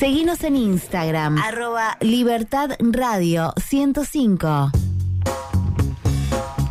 Seguinos 0.00 0.42
en 0.44 0.56
Instagram, 0.56 1.36
arroba 1.36 1.98
Libertad 2.00 2.70
Radio 2.78 3.52
105. 3.62 4.70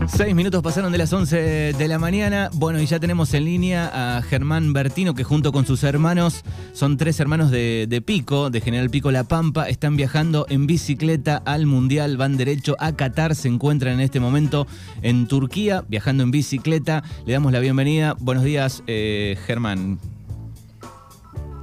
Seis 0.08 0.34
minutos 0.34 0.64
pasaron 0.64 0.92
de 0.92 0.98
las 0.98 1.14
11 1.14 1.74
de 1.74 1.88
la 1.88 2.00
mañana. 2.00 2.50
Bueno, 2.56 2.82
y 2.82 2.88
ya 2.88 3.00
tenemos 3.00 3.32
en 3.36 3.46
línea 3.46 4.18
a 4.18 4.24
Germán 4.24 4.74
Bertino, 4.74 5.14
que 5.14 5.24
junto 5.24 5.52
con 5.52 5.68
sus 5.68 5.84
hermanos, 5.84 6.44
son 6.74 6.98
tres 6.98 7.20
hermanos 7.20 7.52
de, 7.52 8.04
Pico, 8.04 8.50
de 8.50 8.62
General 8.62 8.90
Pico 8.90 9.12
La 9.12 9.26
Pampa, 9.26 9.70
están 9.70 9.96
viajando 9.96 10.48
en 10.50 10.66
bicicleta 10.66 11.38
al 11.46 11.68
Mundial, 11.68 12.18
van 12.18 12.36
derecho 12.36 12.76
a 12.80 12.94
Qatar, 12.94 13.36
se 13.36 13.48
encuentran 13.48 13.94
en 13.94 14.00
este 14.00 14.20
momento 14.20 14.66
en 15.04 15.28
Turquía, 15.28 15.84
viajando 15.88 16.24
en 16.24 16.32
bicicleta. 16.32 17.04
Le 17.28 17.34
damos 17.34 17.52
la 17.52 17.60
bienvenida. 17.60 18.16
Buenos 18.20 18.44
días, 18.44 18.82
eh, 18.88 19.38
Germán. 19.46 20.00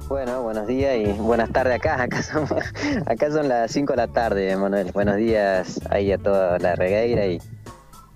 Bueno, 0.07 0.41
buenos 0.41 0.67
días 0.67 0.95
y 0.97 1.11
buenas 1.19 1.49
tardes 1.51 1.75
acá. 1.75 2.01
Acá 2.07 2.23
son, 2.23 2.45
acá 3.05 3.31
son 3.31 3.47
las 3.49 3.71
5 3.71 3.93
de 3.93 3.97
la 3.97 4.07
tarde, 4.07 4.55
Manuel. 4.55 4.91
Buenos 4.93 5.17
días 5.17 5.81
ahí 5.89 6.11
a 6.11 6.17
toda 6.17 6.59
la 6.59 6.75
regueira 6.75 7.25
y 7.27 7.39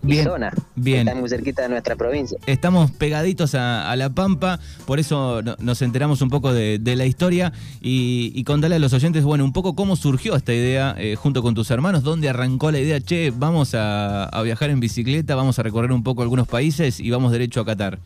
Bien, 0.03 0.23
zona. 0.25 0.51
bien. 0.75 1.07
Está 1.07 1.19
muy 1.19 1.29
cerquita 1.29 1.61
de 1.63 1.69
nuestra 1.69 1.95
provincia. 1.95 2.35
Estamos 2.47 2.89
pegaditos 2.91 3.53
a, 3.53 3.91
a 3.91 3.95
La 3.95 4.09
Pampa, 4.09 4.59
por 4.87 4.99
eso 4.99 5.43
no- 5.43 5.55
nos 5.59 5.81
enteramos 5.83 6.21
un 6.23 6.29
poco 6.31 6.53
de, 6.53 6.79
de 6.79 6.95
la 6.95 7.05
historia 7.05 7.53
y, 7.81 8.31
y 8.33 8.43
contarle 8.43 8.77
a 8.77 8.79
los 8.79 8.93
oyentes, 8.93 9.23
bueno, 9.23 9.43
un 9.45 9.53
poco 9.53 9.75
cómo 9.75 9.95
surgió 9.95 10.35
esta 10.35 10.53
idea 10.53 10.95
eh, 10.97 11.15
junto 11.15 11.43
con 11.43 11.53
tus 11.53 11.69
hermanos, 11.69 12.01
dónde 12.01 12.29
arrancó 12.29 12.71
la 12.71 12.79
idea, 12.79 12.99
che, 12.99 13.31
vamos 13.35 13.75
a, 13.75 14.23
a 14.25 14.41
viajar 14.41 14.71
en 14.71 14.79
bicicleta, 14.79 15.35
vamos 15.35 15.59
a 15.59 15.63
recorrer 15.63 15.91
un 15.91 16.01
poco 16.01 16.23
algunos 16.23 16.47
países 16.47 16.99
y 16.99 17.11
vamos 17.11 17.31
derecho 17.31 17.61
a 17.61 17.65
Qatar. 17.65 17.99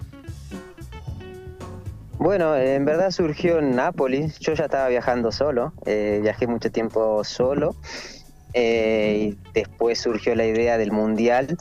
Bueno, 2.18 2.56
en 2.56 2.86
verdad 2.86 3.12
surgió 3.12 3.60
en 3.60 3.76
Nápoles. 3.76 4.40
Yo 4.40 4.54
ya 4.54 4.66
estaba 4.66 4.88
viajando 4.88 5.32
solo. 5.32 5.74
eh, 5.86 6.20
viajé 6.22 6.48
mucho 6.48 6.72
tiempo 6.72 7.24
solo. 7.24 7.76
eh, 8.54 9.34
y 9.34 9.52
después 9.54 10.00
surgió 10.00 10.34
la 10.34 10.46
idea 10.46 10.78
del 10.78 10.92
mundial. 10.92 11.58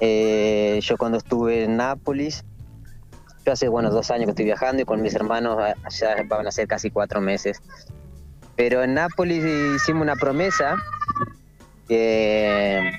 Eh, 0.00 0.78
yo 0.82 0.96
cuando 0.98 1.18
estuve 1.18 1.64
en 1.64 1.76
Nápoles, 1.78 2.44
yo 3.46 3.52
hace 3.52 3.68
bueno 3.68 3.90
dos 3.90 4.10
años 4.10 4.26
que 4.26 4.30
estoy 4.32 4.44
viajando 4.44 4.82
y 4.82 4.84
con 4.84 5.00
mis 5.00 5.14
hermanos 5.14 5.56
ah, 5.58 5.74
ya 5.88 6.16
van 6.28 6.46
a 6.46 6.52
ser 6.52 6.68
casi 6.68 6.90
cuatro 6.90 7.20
meses. 7.22 7.60
Pero 8.56 8.82
en 8.82 8.94
Nápoles 8.94 9.42
hicimos 9.76 10.02
una 10.02 10.16
promesa 10.16 10.76
que 11.88 12.92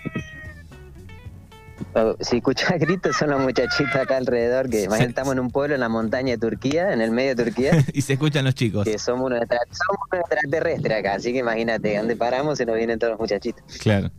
Oh, 1.95 2.15
Si 2.19 2.37
escuchas 2.37 2.73
gritos 2.79 3.15
son 3.15 3.31
los 3.31 3.41
muchachitos 3.41 3.95
acá 3.95 4.17
alrededor, 4.17 4.69
que 4.69 4.83
imagínate, 4.83 5.09
estamos 5.09 5.33
en 5.33 5.39
un 5.39 5.49
pueblo 5.49 5.73
en 5.75 5.81
la 5.81 5.89
montaña 5.89 6.33
de 6.33 6.37
Turquía, 6.37 6.93
en 6.93 7.01
el 7.01 7.11
medio 7.11 7.35
de 7.35 7.43
Turquía, 7.45 7.71
y 7.93 8.01
se 8.01 8.13
escuchan 8.13 8.45
los 8.45 8.53
chicos. 8.53 8.83
que 8.85 8.99
somos 8.99 9.25
unos, 9.27 9.39
extra- 9.41 9.59
somos 9.71 10.07
unos 10.11 10.21
extraterrestres 10.29 10.99
acá, 10.99 11.13
así 11.15 11.33
que 11.33 11.39
imagínate, 11.39 11.97
donde 11.97 12.15
paramos 12.15 12.57
se 12.59 12.65
nos 12.65 12.75
vienen 12.75 12.99
todos 12.99 13.11
los 13.11 13.19
muchachitos. 13.19 13.63
Claro. 13.79 14.11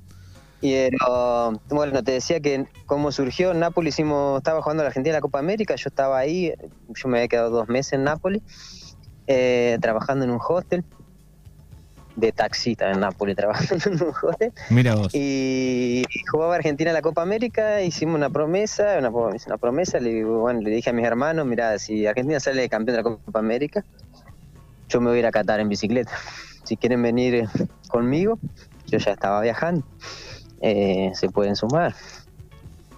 Y 0.62 0.72
pero, 0.90 1.52
bueno, 1.70 2.02
te 2.02 2.12
decía 2.12 2.40
que 2.40 2.66
cómo 2.86 3.12
surgió, 3.12 3.52
en 3.52 3.60
Nápoles 3.60 3.94
hicimos, 3.94 4.38
estaba 4.38 4.60
jugando 4.60 4.82
la 4.82 4.88
Argentina 4.88 5.12
en 5.14 5.18
la 5.18 5.20
Copa 5.22 5.38
América, 5.38 5.74
yo 5.76 5.88
estaba 5.88 6.18
ahí, 6.18 6.52
yo 6.88 7.08
me 7.08 7.18
había 7.18 7.28
quedado 7.28 7.50
dos 7.50 7.68
meses 7.68 7.94
en 7.94 8.04
Nápoles, 8.04 8.42
eh, 9.26 9.78
trabajando 9.80 10.24
en 10.24 10.32
un 10.32 10.40
hostel, 10.46 10.84
de 12.20 12.32
taxista 12.32 12.90
en 12.90 13.00
Nápoles, 13.00 13.36
trabajando 13.40 13.90
en 13.90 14.02
un 14.02 14.14
hostel, 14.22 14.52
Mira 14.68 14.94
vos. 14.94 15.10
y 15.14 16.04
jugaba 16.30 16.54
Argentina 16.54 16.90
en 16.90 16.94
la 16.94 17.02
Copa 17.02 17.22
América, 17.22 17.82
hicimos 17.82 18.16
una 18.16 18.30
promesa, 18.30 18.98
una, 18.98 19.56
promesa, 19.58 19.98
le, 19.98 20.24
bueno, 20.24 20.60
le 20.60 20.70
dije 20.70 20.90
a 20.90 20.92
mis 20.92 21.04
hermanos, 21.04 21.46
mira, 21.46 21.78
si 21.78 22.06
Argentina 22.06 22.38
sale 22.40 22.68
campeón 22.68 22.96
de 22.96 23.02
la 23.02 23.16
Copa 23.16 23.38
América, 23.38 23.84
yo 24.88 25.00
me 25.00 25.08
voy 25.08 25.16
a 25.16 25.20
ir 25.20 25.26
a 25.26 25.30
Qatar 25.30 25.60
en 25.60 25.68
bicicleta. 25.68 26.12
Si 26.62 26.76
quieren 26.76 27.02
venir 27.02 27.34
eh, 27.34 27.48
conmigo, 27.88 28.38
yo 28.86 28.98
ya 28.98 29.12
estaba 29.12 29.40
viajando, 29.40 29.84
eh, 30.60 31.10
se 31.14 31.28
pueden 31.28 31.56
sumar. 31.56 31.94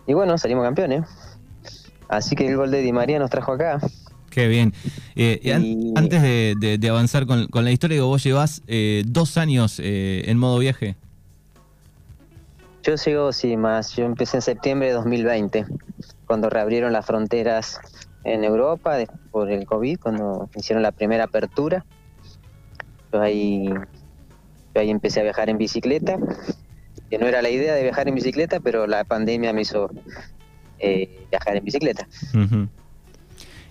Y 0.07 0.13
bueno, 0.13 0.37
salimos 0.37 0.65
campeones. 0.65 1.07
Así 2.09 2.35
que 2.35 2.47
el 2.47 2.57
gol 2.57 2.71
de 2.71 2.83
Di 2.83 2.93
María 2.93 3.19
nos 3.19 3.31
trajo 3.31 3.53
acá. 3.53 3.79
Qué 4.33 4.49
bien. 4.49 4.73
Eh, 5.15 5.39
y 5.43 5.51
an- 5.51 5.63
Y- 5.65 5.93
Antes 5.95 6.23
de, 6.23 6.55
de- 6.59 6.79
de 6.79 6.89
avanzar 6.89 7.27
con, 7.27 7.47
con 7.49 7.65
la 7.65 7.71
historia, 7.71 7.97
digo, 7.97 8.07
vos 8.09 8.25
llevas 8.25 8.63
eh, 8.67 9.03
dos 9.07 9.37
años 9.37 9.79
eh, 9.79 10.23
en 10.27 10.39
modo 10.39 10.59
viaje. 10.59 10.97
Yo 12.83 12.97
sigo, 12.97 13.31
sí, 13.33 13.57
más. 13.59 13.95
Yo 13.95 14.05
empecé 14.07 14.39
en 14.39 14.43
septiembre 14.43 14.89
de 14.89 14.95
2020, 14.95 15.67
cuando 16.27 16.49
reabrieron 16.49 16.93
las 16.95 17.05
fronteras 17.05 17.79
en 18.25 18.43
Europa 18.43 18.97
de- 18.97 19.07
por 19.31 19.51
el 19.51 19.67
COVID, 19.67 19.99
cuando 20.01 20.49
hicieron 20.57 20.83
la 20.83 20.93
primera 20.93 21.25
apertura. 21.25 21.85
Yo 23.13 23.21
ahí, 23.21 23.67
yo 23.67 24.81
ahí 24.81 24.89
empecé 24.91 25.21
a 25.21 25.25
viajar 25.25 25.51
en 25.51 25.59
bicicleta, 25.59 26.17
que 27.11 27.19
no 27.19 27.27
era 27.27 27.43
la 27.43 27.51
idea 27.51 27.75
de 27.75 27.83
viajar 27.83 28.09
en 28.09 28.15
bicicleta, 28.15 28.61
pero 28.61 28.87
la 28.87 29.05
pandemia 29.05 29.53
me 29.53 29.61
hizo 29.61 29.91
eh, 30.79 31.27
viajar 31.31 31.57
en 31.59 31.65
bicicleta. 31.65 32.09
Ujú. 32.33 32.67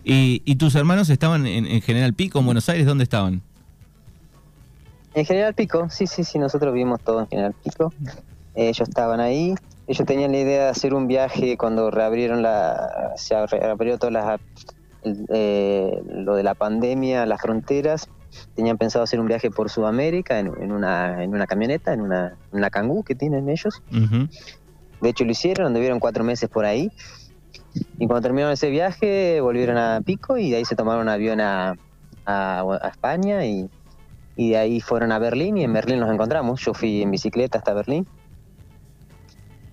Y, 0.03 0.41
y 0.45 0.56
tus 0.56 0.75
hermanos 0.75 1.09
estaban 1.09 1.45
en, 1.45 1.66
en 1.66 1.81
General 1.81 2.13
Pico, 2.13 2.39
en 2.39 2.45
Buenos 2.45 2.67
Aires? 2.69 2.85
¿Dónde 2.85 3.03
estaban? 3.03 3.41
En 5.13 5.25
General 5.25 5.53
Pico, 5.53 5.89
sí, 5.89 6.07
sí, 6.07 6.23
sí, 6.23 6.39
nosotros 6.39 6.73
vivimos 6.73 7.01
todo 7.01 7.19
en 7.19 7.28
General 7.28 7.53
Pico. 7.63 7.94
Ellos 8.56 8.88
estaban 8.88 9.19
ahí. 9.19 9.56
Ellos 9.88 10.06
tenían 10.06 10.31
la 10.31 10.38
idea 10.38 10.63
de 10.63 10.69
hacer 10.69 10.94
un 10.94 11.07
viaje 11.07 11.57
cuando 11.57 11.91
reabrieron 11.91 12.41
la, 12.41 13.11
se 13.17 13.45
reabrió 13.47 13.97
todas 13.97 14.13
las, 14.13 14.40
eh, 15.29 16.01
lo 16.07 16.35
de 16.35 16.44
la 16.44 16.53
pandemia, 16.53 17.25
las 17.25 17.41
fronteras. 17.41 18.07
Tenían 18.56 18.78
pensado 18.78 19.03
hacer 19.03 19.19
un 19.19 19.28
viaje 19.28 19.51
por 19.51 19.69
Sudamérica 19.69 20.40
en, 20.40 20.47
en 20.61 20.72
una, 20.72 21.22
en 21.22 21.34
una 21.34 21.45
camioneta, 21.45 21.91
en 21.91 22.00
una, 22.00 22.38
en 22.51 22.59
una 22.59 22.69
Kangoo 22.69 23.03
que 23.03 23.16
tienen 23.16 23.50
ellos. 23.50 23.81
De 25.01 25.09
hecho 25.09 25.25
lo 25.25 25.31
hicieron, 25.31 25.67
anduvieron 25.67 26.00
cuatro 26.00 26.23
meses 26.23 26.47
por 26.47 26.63
ahí. 26.63 26.90
Y 28.00 28.08
cuando 28.08 28.22
terminaron 28.22 28.54
ese 28.54 28.70
viaje, 28.70 29.40
volvieron 29.42 29.78
a 29.78 30.02
Pico 30.02 30.38
y 30.38 30.50
de 30.52 30.58
ahí 30.58 30.66
se 30.66 30.76
tomaron 30.76 31.04
un 31.04 31.09
avión 31.09 31.40
a, 31.40 31.76
a- 32.26 32.62
a 32.82 32.88
España 32.90 33.46
y, 33.46 33.70
y 34.36 34.50
de 34.52 34.58
ahí 34.58 34.82
fueron 34.82 35.12
a 35.12 35.20
Berlín 35.20 35.58
y 35.58 35.64
en 35.64 35.72
Berlín 35.74 36.00
nos 36.00 36.12
encontramos. 36.12 36.62
Yo 36.62 36.74
fui 36.74 37.02
en 37.02 37.12
bicicleta 37.12 37.58
hasta 37.59 37.74
Berlín. 37.74 38.06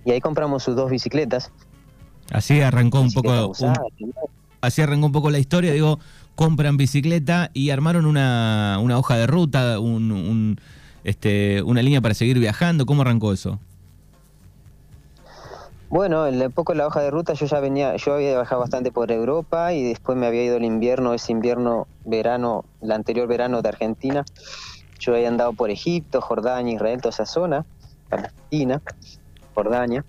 Y 0.05 0.11
ahí 0.11 0.21
compramos 0.21 0.63
sus 0.63 0.75
dos 0.75 0.89
bicicletas. 0.89 1.51
Así 2.31 2.61
arrancó 2.61 3.01
un 3.01 3.11
poco, 3.11 3.47
usada, 3.49 3.81
un- 3.99 4.13
así 4.61 4.81
arrancó 4.81 5.07
un 5.07 5.11
poco 5.11 5.29
la 5.29 5.39
historia. 5.39 5.73
Digo, 5.73 5.99
compran 6.35 6.77
bicicleta 6.77 7.49
y 7.53 7.71
armaron 7.71 8.05
una, 8.05 8.77
una 8.81 8.97
hoja 8.97 9.17
de 9.17 9.27
ruta, 9.27 9.79
un, 9.79 10.11
un, 10.11 10.59
este, 11.03 11.61
una 11.63 11.81
línea 11.81 12.01
para 12.01 12.13
seguir 12.13 12.39
viajando. 12.39 12.85
¿Cómo 12.85 13.01
arrancó 13.01 13.33
eso? 13.33 13.59
Bueno, 15.89 16.27
en 16.27 16.51
poco 16.51 16.75
la 16.75 16.85
hoja 16.85 17.01
de 17.01 17.09
ruta 17.09 17.33
yo 17.33 17.47
ya 17.47 17.59
venía, 17.59 17.95
yo 17.95 18.13
había 18.13 18.35
viajado 18.35 18.61
bastante 18.61 18.91
por 18.91 19.11
Europa 19.11 19.73
y 19.73 19.83
después 19.83 20.15
me 20.15 20.27
había 20.27 20.43
ido 20.43 20.57
el 20.57 20.63
invierno, 20.63 21.15
ese 21.15 21.31
invierno, 21.31 21.87
verano, 22.05 22.65
el 22.81 22.91
anterior 22.91 23.27
verano 23.27 23.63
de 23.63 23.69
Argentina. 23.69 24.23
Yo 24.99 25.15
había 25.15 25.29
andado 25.29 25.53
por 25.53 25.71
Egipto, 25.71 26.21
Jordania, 26.21 26.75
Israel, 26.75 27.01
toda 27.01 27.09
esa 27.09 27.25
zona, 27.25 27.65
Palestina, 28.07 28.83
Jordania. 29.55 30.05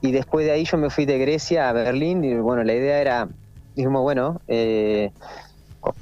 Y 0.00 0.12
después 0.12 0.46
de 0.46 0.52
ahí 0.52 0.64
yo 0.64 0.78
me 0.78 0.90
fui 0.90 1.06
de 1.06 1.18
Grecia 1.18 1.70
a 1.70 1.72
Berlín 1.72 2.22
y 2.22 2.34
bueno, 2.36 2.62
la 2.62 2.74
idea 2.74 3.00
era, 3.00 3.28
dijimos, 3.74 4.02
bueno, 4.02 4.40
eh, 4.46 5.10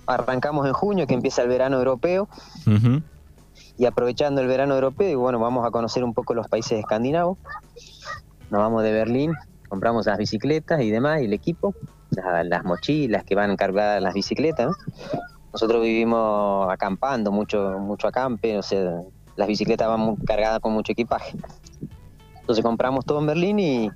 arrancamos 0.06 0.66
en 0.66 0.74
junio 0.74 1.06
que 1.06 1.14
empieza 1.14 1.40
el 1.40 1.48
verano 1.48 1.78
europeo 1.78 2.28
y 3.78 3.86
aprovechando 3.86 4.40
el 4.40 4.48
verano 4.48 4.74
europeo, 4.74 5.08
y 5.08 5.14
bueno, 5.14 5.38
vamos 5.38 5.66
a 5.66 5.70
conocer 5.70 6.04
un 6.04 6.12
poco 6.12 6.34
los 6.34 6.46
países 6.48 6.78
escandinavos. 6.78 7.38
Nos 8.50 8.60
vamos 8.60 8.82
de 8.82 8.92
Berlín, 8.92 9.32
compramos 9.68 10.06
las 10.06 10.18
bicicletas 10.18 10.80
y 10.80 10.90
demás, 10.90 11.20
y 11.22 11.24
el 11.24 11.32
equipo, 11.32 11.74
la- 12.10 12.44
las 12.44 12.64
mochilas 12.64 13.24
que 13.24 13.34
van 13.34 13.56
cargadas 13.56 14.02
las 14.02 14.14
bicicletas. 14.14 14.68
¿no? 14.68 14.74
Nosotros 15.52 15.82
vivimos 15.82 16.70
acampando, 16.70 17.32
mucho, 17.32 17.78
mucho 17.80 18.08
acampe, 18.08 18.58
o 18.58 18.62
sea, 18.62 19.02
las 19.36 19.48
bicicletas 19.48 19.88
van 19.88 20.16
cargadas 20.16 20.60
con 20.60 20.72
mucho 20.72 20.92
equipaje. 20.92 21.36
Entonces 22.40 22.64
compramos 22.64 23.04
todo 23.04 23.20
en 23.20 23.26
Berlín 23.26 23.58
y 23.58 23.90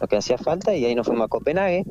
lo 0.00 0.06
que 0.08 0.16
hacía 0.16 0.38
falta, 0.38 0.74
y 0.74 0.84
ahí 0.84 0.94
nos 0.94 1.06
fuimos 1.06 1.26
a 1.26 1.28
Copenhague, 1.28 1.84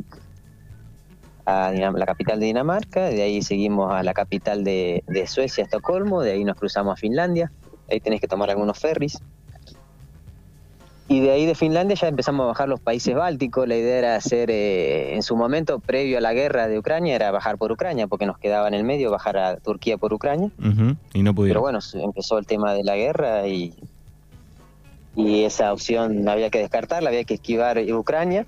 a 1.45 1.71
la 1.71 2.05
capital 2.05 2.39
de 2.39 2.45
Dinamarca, 2.47 3.09
de 3.09 3.21
ahí 3.21 3.41
seguimos 3.41 3.93
a 3.93 4.01
la 4.03 4.13
capital 4.13 4.63
de, 4.63 5.03
de 5.07 5.27
Suecia, 5.27 5.63
Estocolmo, 5.63 6.21
de 6.21 6.31
ahí 6.31 6.43
nos 6.43 6.55
cruzamos 6.55 6.93
a 6.93 6.95
Finlandia, 6.95 7.51
ahí 7.89 7.99
tenés 7.99 8.21
que 8.21 8.27
tomar 8.27 8.49
algunos 8.49 8.79
ferries. 8.79 9.19
Y 11.09 11.19
de 11.19 11.31
ahí 11.31 11.45
de 11.45 11.53
Finlandia 11.53 11.95
ya 11.95 12.07
empezamos 12.07 12.45
a 12.45 12.47
bajar 12.47 12.69
los 12.69 12.79
países 12.79 13.13
bálticos, 13.13 13.67
la 13.67 13.75
idea 13.75 13.97
era 13.97 14.15
hacer, 14.15 14.49
eh, 14.49 15.13
en 15.15 15.21
su 15.21 15.35
momento, 15.35 15.79
previo 15.79 16.17
a 16.17 16.21
la 16.21 16.33
guerra 16.33 16.67
de 16.67 16.79
Ucrania, 16.79 17.13
era 17.15 17.29
bajar 17.29 17.57
por 17.57 17.71
Ucrania, 17.73 18.07
porque 18.07 18.25
nos 18.25 18.37
quedaba 18.37 18.67
en 18.69 18.73
el 18.73 18.83
medio 18.85 19.11
bajar 19.11 19.37
a 19.37 19.57
Turquía 19.57 19.97
por 19.97 20.13
Ucrania. 20.13 20.49
Y 21.13 21.21
no 21.21 21.31
Pero 21.31 21.33
pudieron. 21.35 21.61
bueno, 21.61 21.81
se- 21.81 22.01
empezó 22.01 22.37
el 22.37 22.45
tema 22.47 22.73
de 22.73 22.83
la 22.85 22.95
guerra 22.95 23.45
y, 23.47 23.73
y 25.15 25.43
esa 25.43 25.73
opción 25.73 26.27
había 26.29 26.49
que 26.49 26.59
descartarla, 26.59 27.09
había 27.09 27.25
que 27.25 27.33
esquivar 27.35 27.79
Ucrania. 27.79 28.45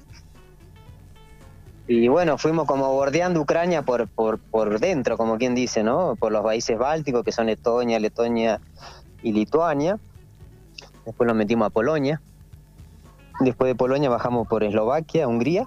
Y 1.87 2.07
bueno, 2.07 2.37
fuimos 2.39 2.65
como 2.65 2.91
bordeando 2.93 3.41
Ucrania 3.41 3.81
por, 3.83 4.07
por, 4.07 4.39
por 4.39 4.79
dentro, 4.79 5.17
como 5.17 5.37
quien 5.37 5.53
dice, 5.53 5.83
¿no? 5.83 6.15
Por 6.15 6.31
los 6.31 6.41
países 6.43 6.77
bálticos, 6.79 7.23
que 7.23 7.31
son 7.31 7.49
Estonia, 7.49 7.99
Letonia 7.99 8.59
y 9.21 9.33
Lituania. 9.33 9.99
Después 11.05 11.27
nos 11.27 11.35
metimos 11.35 11.67
a 11.67 11.69
Polonia. 11.69 12.21
Después 13.39 13.69
de 13.69 13.75
Polonia 13.75 14.09
bajamos 14.09 14.47
por 14.47 14.63
Eslovaquia, 14.63 15.27
Hungría. 15.27 15.65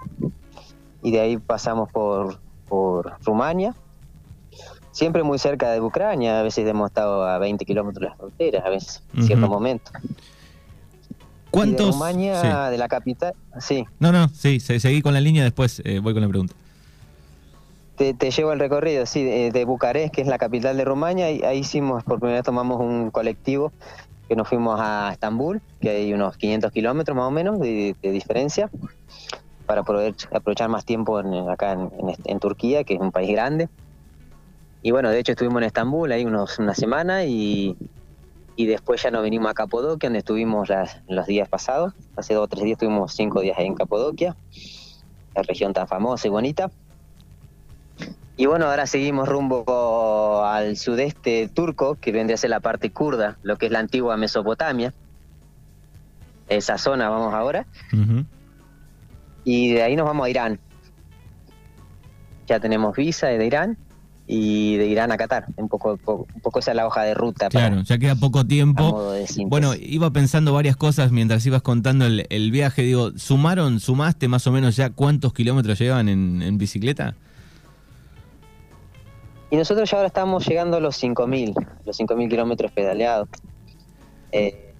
Y 1.03 1.13
de 1.13 1.21
ahí 1.21 1.37
pasamos 1.37 1.91
por, 1.91 2.41
por 2.69 3.15
Rumania. 3.25 3.75
Siempre 4.91 5.23
muy 5.23 5.39
cerca 5.39 5.71
de 5.71 5.81
Ucrania. 5.81 6.41
A 6.41 6.43
veces 6.43 6.67
hemos 6.67 6.89
estado 6.91 7.25
a 7.25 7.39
20 7.39 7.65
kilómetros 7.65 8.01
de 8.03 8.09
las 8.09 8.17
fronteras, 8.17 8.65
a 8.65 8.71
veces, 8.71 9.03
en 9.15 9.25
ciertos 9.25 9.49
momentos. 9.49 9.93
¿Cuántos? 11.51 11.87
de 11.87 11.93
Rumania, 11.93 12.71
de 12.71 12.79
la 12.79 12.89
capital, 12.89 13.35
sí. 13.59 13.87
No, 13.99 14.13
no, 14.13 14.29
sí, 14.29 14.61
seguí 14.61 15.01
con 15.01 15.15
la 15.15 15.21
línea, 15.21 15.45
después 15.45 15.81
eh, 15.85 15.99
voy 16.01 16.13
con 16.13 16.23
la 16.23 16.29
pregunta. 16.29 16.55
Te, 17.97 18.31
llevo 18.31 18.53
el 18.53 18.61
recorrido, 18.61 19.07
sí, 19.07 19.25
de, 19.25 19.65
Bucarest, 19.65 20.15
que 20.15 20.21
es 20.21 20.29
la 20.29 20.39
capital 20.39 20.77
de 20.77 20.85
Rumania, 20.85 21.33
y 21.33 21.43
ahí 21.43 21.59
hicimos, 21.59 22.05
por 22.05 22.21
primera 22.21 22.39
vez 22.39 22.45
tomamos 22.45 22.79
un 22.81 23.11
colectivo 23.11 23.73
que 24.29 24.37
nos 24.37 24.47
fuimos 24.47 24.79
a 24.81 25.11
Estambul, 25.13 25.63
que 25.81 25.91
hay 25.91 26.13
unos 26.13 26.37
500 26.37 26.71
kilómetros 26.71 27.17
más 27.17 27.27
o 27.27 27.31
menos 27.31 27.59
de, 27.59 27.97
diferencia, 28.03 28.71
para 29.67 29.83
poder 29.83 30.15
aprovechar 30.33 30.69
más 30.69 30.85
tiempo 30.85 31.19
acá 31.51 31.73
en, 31.73 32.39
Turquía, 32.39 32.85
que 32.85 32.95
es 32.95 33.01
un 33.01 33.11
país 33.11 33.31
grande. 33.31 33.69
Y 34.83 34.91
bueno, 34.91 35.11
de 35.11 35.19
hecho 35.19 35.33
estuvimos 35.33 35.63
en 35.63 35.67
Estambul 35.67 36.13
ahí 36.13 36.25
unos, 36.25 36.59
una 36.59 36.75
semana 36.75 37.25
y, 37.25 37.77
y 38.55 38.67
después 38.67 39.03
ya 39.03 39.11
nos 39.11 39.23
venimos 39.23 39.51
a 39.51 39.55
Capodoquia, 39.55 40.09
donde 40.09 40.19
estuvimos 40.19 40.69
los 41.09 41.27
días 41.27 41.49
pasados. 41.49 41.95
Hace 42.17 42.35
dos 42.35 42.45
o 42.45 42.49
tres 42.49 42.65
días 42.65 42.77
estuvimos 42.77 43.15
cinco 43.15 43.41
días 43.41 43.59
ahí 43.59 43.67
en 43.67 43.75
Capodoquia, 43.75 44.37
la 45.35 45.43
región 45.43 45.73
tan 45.73 45.89
famosa 45.89 46.29
y 46.29 46.31
bonita. 46.31 46.71
Y 48.39 48.47
bueno, 48.47 48.67
ahora 48.67 48.87
seguimos 48.87 49.29
rumbo 49.29 50.45
al 50.45 50.77
sudeste 50.77 51.49
turco, 51.49 51.97
que 51.97 52.13
vendría 52.13 52.37
a 52.37 52.39
ser 52.39 52.51
la 52.51 52.61
parte 52.61 52.91
kurda, 52.91 53.37
lo 53.43 53.59
que 53.59 53.67
es 53.67 53.73
la 53.73 53.81
antigua 53.81 54.17
Mesopotamia. 54.17 54.95
Esa 56.49 56.79
zona 56.79 57.11
vamos 57.11 57.35
ahora. 57.35 57.67
Y 59.43 59.73
de 59.73 59.83
ahí 59.83 59.97
nos 59.97 60.07
vamos 60.07 60.25
a 60.25 60.31
Irán. 60.31 60.61
Ya 62.47 62.61
tenemos 62.61 62.97
visa 62.97 63.27
de 63.27 63.45
Irán 63.45 63.77
y 64.29 64.77
de 64.77 64.87
Irán 64.87 65.11
a 65.11 65.17
Qatar. 65.17 65.47
Un 65.57 65.69
poco, 65.69 65.99
un 66.07 66.41
poco 66.41 66.61
esa 66.61 66.71
es 66.71 66.77
la 66.77 66.87
hoja 66.87 67.03
de 67.03 67.15
ruta. 67.15 67.49
Claro, 67.49 67.83
ya 67.83 67.99
queda 67.99 68.15
poco 68.15 68.47
tiempo. 68.47 69.15
Bueno, 69.47 69.73
iba 69.75 70.13
pensando 70.13 70.53
varias 70.53 70.77
cosas 70.77 71.11
mientras 71.11 71.45
ibas 71.45 71.63
contando 71.63 72.07
el, 72.07 72.51
viaje. 72.53 72.83
Digo, 72.83 73.11
¿sumaron, 73.17 73.81
sumaste 73.81 74.29
más 74.29 74.47
o 74.47 74.53
menos 74.53 74.77
ya 74.77 74.91
cuántos 74.91 75.33
kilómetros 75.33 75.79
llevan 75.79 76.09
en, 76.09 76.57
bicicleta? 76.57 77.17
Y 79.51 79.57
nosotros 79.57 79.91
ya 79.91 79.97
ahora 79.97 80.09
estamos 80.09 80.47
llegando 80.47 80.77
a 80.77 80.81
los 80.81 81.03
5.000, 81.03 81.55
los 81.85 81.99
5.000 81.99 82.29
kilómetros 82.29 82.71
pedaleados. 82.73 83.29
Eh, 84.33 84.75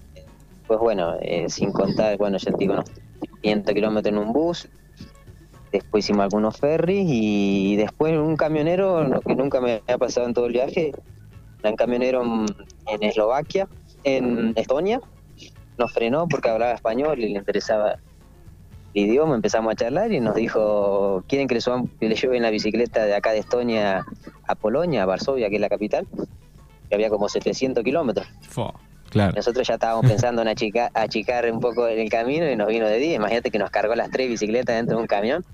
pues 0.67 0.79
bueno, 0.79 1.15
eh, 1.21 1.49
sin 1.49 1.71
contar, 1.71 2.17
bueno, 2.17 2.37
ya 2.37 2.51
te 2.51 2.57
digo, 2.57 2.73
unos 2.73 2.91
500 3.41 3.73
kilómetros 3.73 4.13
en 4.13 4.19
un 4.19 4.31
bus, 4.31 4.69
después 5.71 6.05
hicimos 6.05 6.23
algunos 6.23 6.57
ferries 6.57 7.05
y 7.07 7.75
después 7.75 8.15
un 8.17 8.35
camionero, 8.35 9.03
lo 9.03 9.21
que 9.21 9.35
nunca 9.35 9.59
me 9.61 9.81
había 9.87 9.97
pasado 9.97 10.27
en 10.27 10.33
todo 10.35 10.45
el 10.45 10.53
viaje, 10.53 10.91
un 11.63 11.75
camionero 11.75 12.23
en 12.23 13.03
Eslovaquia, 13.03 13.67
en 14.03 14.53
Estonia, 14.55 15.01
nos 15.79 15.91
frenó 15.91 16.27
porque 16.27 16.49
hablaba 16.49 16.73
español 16.73 17.19
y 17.19 17.29
le 17.29 17.39
interesaba 17.39 17.97
el 18.93 19.05
idioma, 19.05 19.35
empezamos 19.35 19.71
a 19.71 19.75
charlar 19.75 20.11
y 20.11 20.19
nos 20.19 20.35
dijo, 20.35 21.23
¿quieren 21.27 21.47
que 21.47 21.55
le, 21.55 21.61
suban, 21.61 21.87
que 21.99 22.09
le 22.09 22.15
lleven 22.15 22.41
la 22.41 22.49
bicicleta 22.49 23.05
de 23.05 23.15
acá 23.15 23.31
de 23.31 23.39
Estonia 23.39 24.05
a 24.47 24.55
Polonia, 24.55 25.03
a 25.03 25.05
Varsovia, 25.05 25.49
que 25.49 25.55
es 25.55 25.61
la 25.61 25.69
capital? 25.69 26.07
Que 26.89 26.95
había 26.95 27.09
como 27.09 27.29
700 27.29 27.83
kilómetros. 27.83 28.27
Claro. 29.09 29.33
Nosotros 29.35 29.67
ya 29.67 29.75
estábamos 29.75 30.05
pensando 30.09 30.41
en 30.41 30.47
achicar, 30.47 30.91
achicar 30.93 31.51
un 31.51 31.59
poco 31.59 31.87
el 31.87 32.09
camino 32.09 32.49
y 32.49 32.55
nos 32.55 32.67
vino 32.67 32.87
de 32.87 32.97
día. 32.97 33.15
Imagínate 33.15 33.51
que 33.51 33.59
nos 33.59 33.69
cargó 33.69 33.95
las 33.95 34.09
tres 34.09 34.27
bicicletas 34.27 34.75
dentro 34.75 34.97
de 34.97 35.01
un 35.01 35.07
camión 35.07 35.45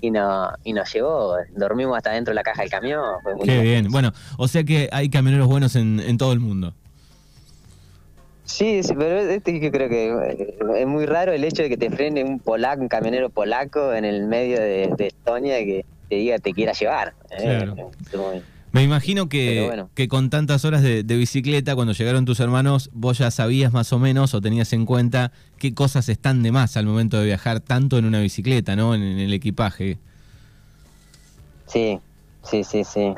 y, 0.00 0.10
no, 0.10 0.50
y 0.64 0.72
nos 0.72 0.92
llevó, 0.92 1.36
dormimos 1.56 1.96
hasta 1.96 2.10
dentro 2.12 2.32
de 2.32 2.36
la 2.36 2.42
caja 2.42 2.62
del 2.62 2.70
camión. 2.70 3.02
Qué 3.44 3.60
bien, 3.62 3.88
bueno, 3.88 4.12
o 4.36 4.48
sea 4.48 4.64
que 4.64 4.88
hay 4.92 5.08
camioneros 5.08 5.48
buenos 5.48 5.76
en, 5.76 6.00
en 6.00 6.18
todo 6.18 6.32
el 6.32 6.40
mundo. 6.40 6.74
Sí, 8.48 8.80
pero 8.98 9.18
este 9.18 9.60
yo 9.60 9.70
creo 9.70 9.90
que 9.90 10.56
es 10.80 10.86
muy 10.86 11.04
raro 11.04 11.32
el 11.32 11.44
hecho 11.44 11.62
de 11.62 11.68
que 11.68 11.76
te 11.76 11.90
frene 11.90 12.24
un 12.24 12.38
polaco, 12.38 12.80
un 12.80 12.88
camionero 12.88 13.28
polaco 13.28 13.92
en 13.92 14.06
el 14.06 14.26
medio 14.26 14.58
de, 14.58 14.84
Estonia 14.98 15.58
que 15.58 15.84
te 16.08 16.14
diga 16.16 16.38
te 16.38 16.54
quiera 16.54 16.72
llevar. 16.72 17.12
¿eh? 17.38 17.66
Me 18.72 18.82
imagino 18.82 19.28
que, 19.28 19.84
que 19.94 20.08
con 20.08 20.30
tantas 20.30 20.64
horas 20.64 20.82
de, 20.82 21.02
bicicleta, 21.02 21.74
cuando 21.74 21.92
llegaron 21.92 22.24
tus 22.24 22.40
hermanos, 22.40 22.88
vos 22.94 23.18
ya 23.18 23.30
sabías 23.30 23.70
más 23.74 23.92
o 23.92 23.98
menos 23.98 24.32
o 24.32 24.40
tenías 24.40 24.72
en 24.72 24.86
cuenta 24.86 25.30
qué 25.58 25.74
cosas 25.74 26.08
están 26.08 26.42
de 26.42 26.50
más 26.50 26.78
al 26.78 26.86
momento 26.86 27.18
de 27.18 27.26
viajar 27.26 27.60
tanto 27.60 27.98
en 27.98 28.06
una 28.06 28.20
bicicleta, 28.20 28.76
¿no? 28.76 28.94
En, 28.94 29.02
el 29.02 29.32
equipaje. 29.34 29.98
Sí, 31.66 31.98
sí, 32.42 32.64
sí, 32.64 32.82
sí. 32.82 33.14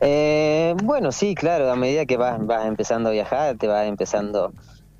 Eh, 0.00 0.74
bueno, 0.82 1.12
sí, 1.12 1.34
claro, 1.34 1.70
a 1.70 1.76
medida 1.76 2.06
que 2.06 2.16
vas, 2.16 2.44
vas 2.44 2.66
empezando 2.66 3.10
a 3.10 3.12
viajar, 3.12 3.56
te 3.56 3.66
vas 3.66 3.86
empezando 3.86 4.52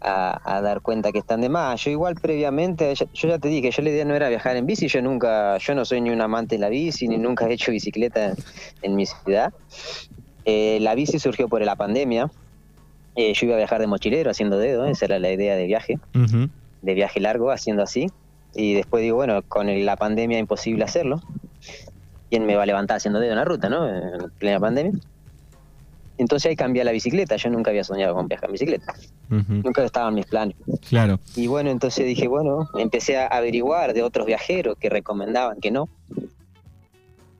a, 0.02 0.60
dar 0.62 0.80
cuenta 0.80 1.12
que 1.12 1.18
están 1.18 1.40
de 1.40 1.48
más. 1.48 1.82
Yo 1.84 1.90
igual 1.90 2.14
previamente, 2.16 2.94
yo, 2.94 3.06
ya 3.12 3.38
te 3.38 3.48
dije, 3.48 3.70
yo 3.70 3.82
la 3.82 3.90
idea 3.90 4.04
no 4.04 4.14
era 4.14 4.28
viajar 4.28 4.56
en 4.56 4.66
bici, 4.66 4.88
yo 4.88 5.00
nunca, 5.02 5.58
yo 5.58 5.74
no 5.74 5.84
soy 5.84 6.00
ni 6.00 6.10
un 6.10 6.20
amante 6.20 6.56
de 6.56 6.60
la 6.60 6.68
bici, 6.68 7.08
ni 7.08 7.18
nunca 7.18 7.46
he 7.46 7.52
hecho 7.52 7.72
bicicleta 7.72 8.34
en, 8.82 8.94
mi 8.94 9.06
ciudad. 9.06 9.52
Eh, 10.44 10.78
la 10.80 10.94
bici 10.94 11.18
surgió 11.18 11.48
por 11.48 11.62
la 11.64 11.76
pandemia. 11.76 12.30
Eh, 13.14 13.32
yo 13.34 13.46
iba 13.46 13.54
a 13.54 13.58
viajar 13.58 13.80
de 13.80 13.86
mochilero 13.86 14.30
haciendo 14.30 14.58
dedo, 14.58 14.86
esa 14.86 15.04
era 15.04 15.18
la 15.18 15.30
idea 15.30 15.54
de 15.54 15.66
viaje, 15.66 15.98
de 16.82 16.94
viaje 16.94 17.20
largo 17.20 17.50
haciendo 17.50 17.82
así. 17.82 18.06
Y 18.54 18.74
después 18.74 19.02
digo, 19.02 19.16
bueno, 19.16 19.42
con 19.42 19.84
la 19.84 19.96
pandemia 19.96 20.38
imposible 20.38 20.84
hacerlo. 20.84 21.22
¿Quién 22.32 22.46
me 22.46 22.56
va 22.56 22.62
a 22.62 22.66
levantar 22.66 22.96
haciendo 22.96 23.20
dedo 23.20 23.32
en 23.32 23.36
la 23.36 23.44
ruta, 23.44 23.68
no? 23.68 23.86
En 23.86 24.30
plena 24.38 24.58
pandemia. 24.58 24.98
Entonces 26.16 26.48
ahí 26.48 26.56
cambié 26.56 26.82
la 26.82 26.90
bicicleta. 26.90 27.36
Yo 27.36 27.50
nunca 27.50 27.70
había 27.70 27.84
soñado 27.84 28.14
con 28.14 28.26
viajar 28.26 28.48
en 28.48 28.52
bicicleta. 28.52 28.94
Nunca 29.28 29.84
estaba 29.84 30.08
en 30.08 30.14
mis 30.14 30.24
planes. 30.24 30.56
Claro. 30.88 31.20
Y 31.36 31.46
bueno, 31.46 31.68
entonces 31.68 32.06
dije, 32.06 32.28
bueno, 32.28 32.70
empecé 32.78 33.18
a 33.18 33.26
averiguar 33.26 33.92
de 33.92 34.02
otros 34.02 34.24
viajeros 34.24 34.78
que 34.80 34.88
recomendaban 34.88 35.60
que 35.60 35.70
no. 35.70 35.90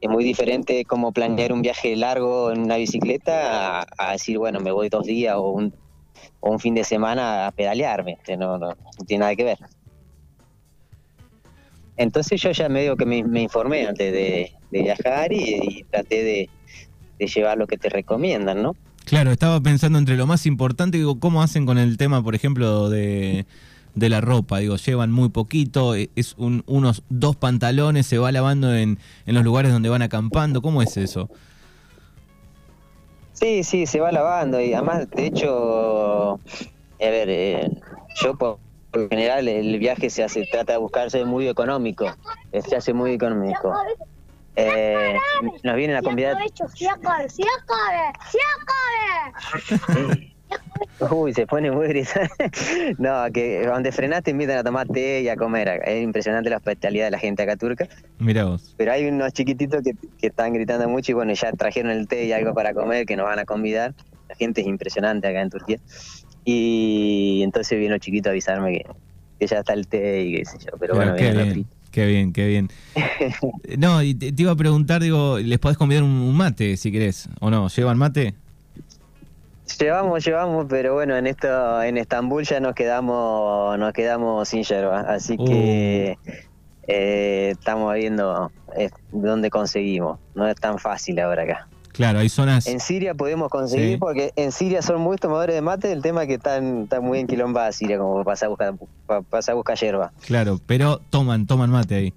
Es 0.02 0.10
muy 0.10 0.24
diferente 0.24 0.84
como 0.84 1.12
planear 1.12 1.54
un 1.54 1.62
viaje 1.62 1.96
largo 1.96 2.52
en 2.52 2.60
una 2.60 2.76
bicicleta 2.76 3.86
a, 3.96 4.12
decir, 4.12 4.36
bueno, 4.36 4.60
me 4.60 4.72
voy 4.72 4.90
dos 4.90 5.06
días 5.06 5.36
o 5.36 5.52
un, 5.52 5.72
o 6.40 6.50
un 6.50 6.60
fin 6.60 6.74
de 6.74 6.84
semana 6.84 7.46
a 7.46 7.52
pedalearme. 7.52 8.18
No, 8.38 8.58
no, 8.58 8.76
tiene 9.06 9.20
nada 9.20 9.34
que 9.36 9.44
ver. 9.44 9.58
Entonces 12.02 12.40
yo 12.40 12.50
ya 12.50 12.68
medio 12.68 12.96
que 12.96 13.06
me, 13.06 13.18
informé 13.40 13.86
antes 13.86 14.12
de, 14.12 14.52
viajar 14.70 15.32
y 15.32 15.84
traté 15.90 16.24
de, 16.24 16.50
de 17.18 17.26
llevar 17.26 17.58
lo 17.58 17.66
que 17.66 17.78
te 17.78 17.88
recomiendan, 17.88 18.62
¿no? 18.62 18.74
Claro, 19.04 19.32
estaba 19.32 19.60
pensando 19.60 19.98
entre 19.98 20.16
lo 20.16 20.26
más 20.26 20.46
importante, 20.46 20.98
digo, 20.98 21.18
¿cómo 21.18 21.42
hacen 21.42 21.66
con 21.66 21.78
el 21.78 21.96
tema, 21.96 22.22
por 22.22 22.34
ejemplo, 22.34 22.88
de, 22.88 23.46
la 23.94 24.20
ropa? 24.20 24.58
Digo, 24.58 24.76
llevan 24.76 25.10
muy 25.10 25.28
poquito, 25.28 25.96
e, 25.96 26.10
es 26.16 26.34
unos 26.36 27.02
dos 27.08 27.36
pantalones, 27.36 28.06
se 28.06 28.18
va 28.18 28.32
lavando 28.32 28.74
en, 28.74 28.98
en 29.26 29.34
los 29.34 29.44
lugares 29.44 29.72
donde 29.72 29.88
van 29.88 30.02
acampando, 30.02 30.62
¿cómo 30.62 30.82
es 30.82 30.96
eso? 30.96 31.28
Sí, 33.32 33.64
sí, 33.64 33.86
se 33.86 33.98
va 33.98 34.12
lavando 34.12 34.60
y 34.60 34.72
además, 34.72 35.10
de 35.10 35.26
hecho, 35.26 36.34
a 36.34 36.38
ver, 36.98 37.28
eh, 37.28 37.70
yo 38.22 38.36
por, 38.36 38.58
lo 38.92 39.08
general 39.08 39.48
el 39.48 39.78
viaje 39.78 40.10
se 40.10 40.22
hace, 40.22 40.46
trata 40.50 40.74
de 40.74 40.78
buscarse 40.78 41.24
muy 41.24 41.48
económico, 41.48 42.14
se 42.52 42.76
hace 42.76 42.92
muy 42.92 43.12
económico. 43.12 43.74
Eh, 44.54 45.16
nos 45.62 45.76
vienen 45.76 45.96
a 45.96 46.02
convidar. 46.02 46.36
Uy, 51.10 51.32
se 51.32 51.46
pone 51.46 51.70
muy 51.70 51.88
grisante. 51.88 52.50
no, 52.98 53.24
que 53.32 53.66
donde 53.66 53.92
frenaste 53.92 54.30
invitan 54.30 54.58
a 54.58 54.64
tomar 54.64 54.86
té 54.88 55.22
y 55.22 55.28
a 55.28 55.36
comer. 55.36 55.80
Es 55.84 56.02
impresionante 56.02 56.50
la 56.50 56.58
hospitalidad 56.58 57.06
de 57.06 57.10
la 57.12 57.18
gente 57.18 57.42
acá 57.42 57.56
turca. 57.56 57.88
Mira 58.18 58.44
vos. 58.44 58.74
Pero 58.76 58.92
hay 58.92 59.06
unos 59.06 59.32
chiquititos 59.32 59.82
que, 59.82 59.94
que 60.18 60.26
están 60.26 60.52
gritando 60.52 60.88
mucho 60.88 61.12
y 61.12 61.14
bueno, 61.14 61.32
ya 61.32 61.52
trajeron 61.52 61.90
el 61.90 62.06
té 62.06 62.24
y 62.24 62.32
algo 62.32 62.54
para 62.54 62.74
comer 62.74 63.06
que 63.06 63.16
nos 63.16 63.26
van 63.26 63.38
a 63.38 63.44
convidar. 63.44 63.94
La 64.28 64.34
gente 64.34 64.60
es 64.60 64.66
impresionante 64.66 65.28
acá 65.28 65.40
en 65.40 65.50
Turquía. 65.50 65.78
Y 66.44 67.40
entonces 67.42 67.78
vino 67.78 67.94
el 67.94 68.00
chiquito 68.00 68.28
a 68.28 68.32
avisarme 68.32 68.72
que, 68.72 68.86
que 69.38 69.46
ya 69.46 69.60
está 69.60 69.72
el 69.74 69.86
té 69.86 70.22
y 70.22 70.36
qué 70.36 70.44
sé 70.44 70.58
yo. 70.58 70.76
Pero, 70.78 70.96
bueno, 70.96 71.14
Qué 71.92 72.06
bien, 72.06 72.32
qué 72.32 72.46
bien. 72.46 72.70
no, 73.78 74.02
y 74.02 74.14
te, 74.14 74.32
iba 74.42 74.52
a 74.52 74.56
preguntar, 74.56 75.02
digo, 75.02 75.38
¿les 75.38 75.58
podés 75.58 75.76
convidar 75.76 76.02
un, 76.02 76.34
mate 76.34 76.78
si 76.78 76.90
querés? 76.90 77.28
¿O 77.38 77.50
no? 77.50 77.68
¿Llevan 77.68 77.98
mate? 77.98 78.34
Llevamos, 79.78 80.24
llevamos, 80.24 80.66
pero 80.68 80.94
bueno, 80.94 81.16
en 81.16 81.26
esto, 81.26 81.82
en 81.82 81.98
Estambul 81.98 82.44
ya 82.44 82.60
nos 82.60 82.74
quedamos, 82.74 83.78
nos 83.78 83.92
quedamos 83.92 84.48
sin 84.48 84.62
yerba, 84.62 85.00
así 85.00 85.36
que 85.36 86.18
eh, 86.88 87.48
estamos 87.52 87.94
viendo 87.94 88.50
eh, 88.76 88.90
dónde 89.12 89.50
conseguimos. 89.50 90.18
No 90.34 90.48
es 90.48 90.56
tan 90.56 90.78
fácil 90.78 91.20
ahora 91.20 91.42
acá. 91.42 91.68
Claro, 91.92 92.20
hay 92.20 92.28
zonas. 92.28 92.66
En 92.66 92.80
Siria 92.80 93.14
podemos 93.14 93.50
conseguir, 93.50 93.98
porque 93.98 94.32
en 94.36 94.50
Siria 94.50 94.80
son 94.80 95.00
muy 95.00 95.18
tomadores 95.18 95.54
de 95.54 95.60
mate. 95.60 95.92
El 95.92 96.00
tema 96.00 96.22
es 96.22 96.28
que 96.28 96.34
están, 96.34 96.84
están 96.84 97.04
muy 97.04 97.18
enquilombada 97.18 97.70
Siria, 97.72 97.98
como 97.98 98.24
pasa 98.24 98.46
a 98.46 98.48
buscar, 98.48 98.74
pasa 99.28 99.52
a 99.52 99.54
buscar 99.54 99.76
hierba. 99.78 100.12
Claro, 100.24 100.58
pero 100.66 101.00
toman, 101.10 101.46
toman 101.46 101.70
mate 101.70 101.94
ahí. 101.94 102.14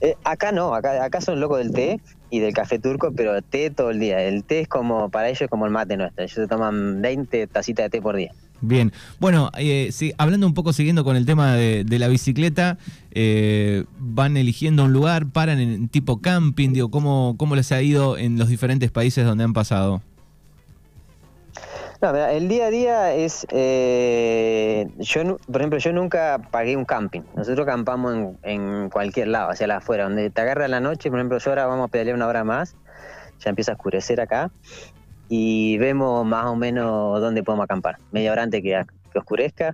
Eh, 0.00 0.16
acá 0.24 0.50
no, 0.50 0.74
acá, 0.74 1.04
acá 1.04 1.20
son 1.20 1.38
locos 1.38 1.58
del 1.58 1.72
té 1.72 2.00
y 2.28 2.40
del 2.40 2.52
café 2.52 2.80
turco, 2.80 3.12
pero 3.14 3.40
té 3.40 3.70
todo 3.70 3.90
el 3.90 4.00
día. 4.00 4.20
El 4.20 4.42
té 4.42 4.60
es 4.60 4.68
como, 4.68 5.08
para 5.10 5.28
ellos, 5.28 5.48
como 5.48 5.64
el 5.64 5.70
mate 5.70 5.96
nuestro. 5.96 6.24
Ellos 6.24 6.34
se 6.34 6.48
toman 6.48 7.00
20 7.00 7.46
tacitas 7.46 7.84
de 7.84 7.90
té 7.90 8.02
por 8.02 8.16
día. 8.16 8.32
Bien, 8.64 8.92
bueno, 9.18 9.50
eh, 9.58 9.90
hablando 10.18 10.46
un 10.46 10.54
poco, 10.54 10.72
siguiendo 10.72 11.02
con 11.02 11.16
el 11.16 11.26
tema 11.26 11.56
de, 11.56 11.84
la 11.98 12.06
bicicleta, 12.06 12.78
eh, 13.10 13.84
¿van 13.98 14.36
eligiendo 14.36 14.84
un 14.84 14.92
lugar, 14.92 15.26
paran 15.26 15.58
en 15.58 15.88
tipo 15.88 16.20
camping? 16.20 16.72
Digo, 16.72 16.88
¿cómo, 16.88 17.34
¿Cómo 17.38 17.56
les 17.56 17.72
ha 17.72 17.82
ido 17.82 18.16
en 18.16 18.38
los 18.38 18.48
diferentes 18.48 18.92
países 18.92 19.26
donde 19.26 19.42
han 19.42 19.52
pasado? 19.52 20.00
No, 22.00 22.14
el 22.14 22.46
día 22.48 22.66
a 22.66 22.70
día 22.70 23.14
es, 23.14 23.46
eh, 23.50 24.88
yo, 24.98 25.38
por 25.38 25.60
ejemplo, 25.60 25.80
yo 25.80 25.92
nunca 25.92 26.40
pagué 26.52 26.76
un 26.76 26.84
camping. 26.84 27.22
Nosotros 27.34 27.66
campamos 27.66 28.14
en, 28.14 28.38
en 28.44 28.90
cualquier 28.90 29.26
lado, 29.26 29.50
hacia 29.50 29.66
la 29.66 29.78
afuera, 29.78 30.04
donde 30.04 30.30
te 30.30 30.40
agarra 30.40 30.68
la 30.68 30.78
noche. 30.78 31.10
Por 31.10 31.18
ejemplo, 31.18 31.38
yo 31.38 31.50
ahora 31.50 31.66
vamos 31.66 31.88
a 31.88 31.88
pedalear 31.88 32.14
una 32.14 32.28
hora 32.28 32.44
más, 32.44 32.76
ya 33.40 33.50
empieza 33.50 33.72
a 33.72 33.74
oscurecer 33.74 34.20
acá 34.20 34.52
y 35.34 35.78
vemos 35.78 36.26
más 36.26 36.44
o 36.44 36.56
menos 36.56 37.18
dónde 37.18 37.42
podemos 37.42 37.64
acampar, 37.64 37.96
media 38.10 38.32
hora 38.32 38.42
antes 38.42 38.60
que, 38.60 38.84
oscurezca. 39.14 39.72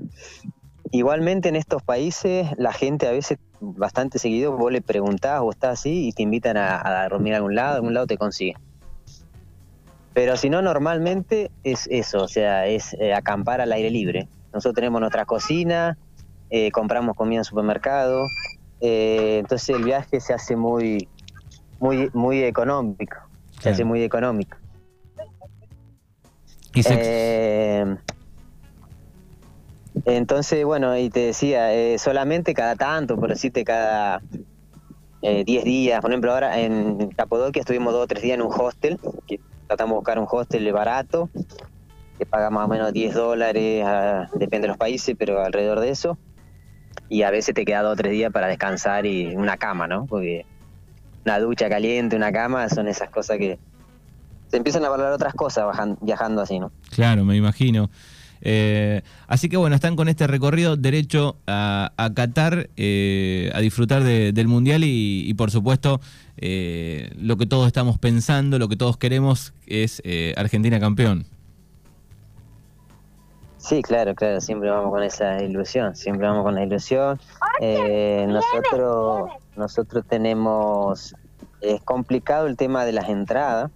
Igualmente 0.92 1.48
en 1.48 1.56
estos 1.56 1.82
países 1.82 2.46
la 2.58 2.72
gente 2.72 3.08
a 3.08 3.10
veces 3.10 3.38
bastante 3.60 4.20
seguido 4.20 4.56
vos 4.56 4.70
le 4.70 4.82
preguntás 4.82 5.40
o 5.40 5.50
estás 5.50 5.80
así 5.80 6.06
y 6.06 6.12
te 6.12 6.22
invitan 6.22 6.56
a, 6.56 7.08
dormir 7.10 7.34
a 7.34 7.38
algún 7.38 7.56
lado, 7.56 7.72
a 7.72 7.74
algún 7.74 7.92
lado 7.92 8.06
te 8.06 8.16
consigue. 8.16 8.54
Pero 10.14 10.36
si 10.36 10.48
no, 10.48 10.62
normalmente 10.62 11.50
es 11.64 11.88
eso, 11.90 12.22
o 12.22 12.28
sea, 12.28 12.68
es 12.68 12.94
eh, 13.00 13.12
acampar 13.12 13.60
al 13.60 13.72
aire 13.72 13.90
libre. 13.90 14.28
Nosotros 14.52 14.76
tenemos 14.76 15.00
nuestra 15.00 15.24
cocina, 15.24 15.98
eh, 16.50 16.70
compramos 16.70 17.16
comida 17.16 17.38
en 17.40 17.44
supermercado, 17.44 18.22
eh, 18.80 19.38
entonces 19.40 19.70
el 19.74 19.82
viaje 19.82 20.20
se 20.20 20.34
hace 20.34 20.54
muy, 20.54 21.08
muy, 21.80 22.10
muy 22.14 22.44
económico, 22.44 23.16
se 23.60 23.70
hace 23.70 23.82
muy 23.82 24.04
económico. 24.04 24.57
Eh, 26.74 27.96
entonces, 30.04 30.64
bueno, 30.64 30.96
y 30.96 31.10
te 31.10 31.20
decía, 31.20 31.74
eh, 31.74 31.98
solamente 31.98 32.54
cada 32.54 32.76
tanto, 32.76 33.16
por 33.16 33.30
decirte, 33.30 33.64
cada 33.64 34.20
10 34.20 34.42
eh, 35.22 35.44
días. 35.44 36.00
Por 36.00 36.10
ejemplo, 36.10 36.32
ahora 36.32 36.58
en 36.60 37.08
Capodoquia 37.10 37.60
estuvimos 37.60 37.92
dos 37.92 38.04
o 38.04 38.06
tres 38.06 38.22
días 38.22 38.36
en 38.36 38.42
un 38.42 38.52
hostel, 38.52 38.98
que 39.26 39.40
tratamos 39.66 39.94
de 39.94 39.96
buscar 39.96 40.18
un 40.18 40.26
hostel 40.30 40.72
barato, 40.72 41.28
que 42.18 42.26
paga 42.26 42.50
más 42.50 42.66
o 42.66 42.68
menos 42.68 42.92
10 42.92 43.14
dólares, 43.14 43.84
depende 44.34 44.66
de 44.66 44.68
los 44.68 44.76
países, 44.76 45.14
pero 45.18 45.42
alrededor 45.42 45.80
de 45.80 45.90
eso. 45.90 46.18
Y 47.08 47.22
a 47.22 47.30
veces 47.30 47.54
te 47.54 47.64
queda 47.64 47.82
dos 47.82 47.94
o 47.94 47.96
tres 47.96 48.12
días 48.12 48.32
para 48.32 48.48
descansar 48.48 49.06
y 49.06 49.34
una 49.34 49.56
cama, 49.56 49.86
¿no? 49.86 50.06
Porque 50.06 50.44
una 51.24 51.40
ducha 51.40 51.68
caliente, 51.68 52.16
una 52.16 52.32
cama, 52.32 52.68
son 52.68 52.88
esas 52.88 53.10
cosas 53.10 53.38
que, 53.38 53.58
se 54.48 54.56
empiezan 54.56 54.84
a 54.84 54.88
valorar 54.88 55.12
otras 55.12 55.34
cosas 55.34 55.66
viajando 56.00 56.42
así, 56.42 56.58
¿no? 56.58 56.72
Claro, 56.90 57.24
me 57.24 57.36
imagino. 57.36 57.90
Eh, 58.40 59.02
así 59.26 59.48
que 59.48 59.56
bueno, 59.56 59.74
están 59.74 59.96
con 59.96 60.08
este 60.08 60.26
recorrido 60.26 60.76
derecho 60.76 61.36
a, 61.46 62.10
Qatar, 62.14 62.70
eh, 62.76 63.50
a 63.54 63.60
disfrutar 63.60 64.02
del 64.02 64.48
Mundial 64.48 64.82
y, 64.84 65.32
por 65.34 65.50
supuesto 65.50 66.00
eh, 66.36 67.10
lo 67.18 67.36
que 67.36 67.46
todos 67.46 67.66
estamos 67.66 67.98
pensando, 67.98 68.58
lo 68.58 68.68
que 68.68 68.76
todos 68.76 68.96
queremos 68.96 69.52
es 69.66 70.02
Argentina 70.36 70.78
campeón. 70.80 71.26
Sí, 73.56 73.82
claro, 73.82 74.14
claro, 74.14 74.40
siempre 74.40 74.70
vamos 74.70 74.92
con 74.92 75.02
esa 75.02 75.42
ilusión, 75.42 75.94
siempre 75.96 76.26
vamos 76.26 76.44
con 76.44 76.54
la 76.54 76.62
ilusión. 76.64 77.18
nosotros, 77.60 79.30
nosotros 79.56 80.04
tenemos, 80.08 81.14
es 81.60 81.82
complicado 81.82 82.46
el 82.46 82.56
tema 82.56 82.84
de 82.84 82.92
las 82.92 83.08
entradas, 83.08 83.70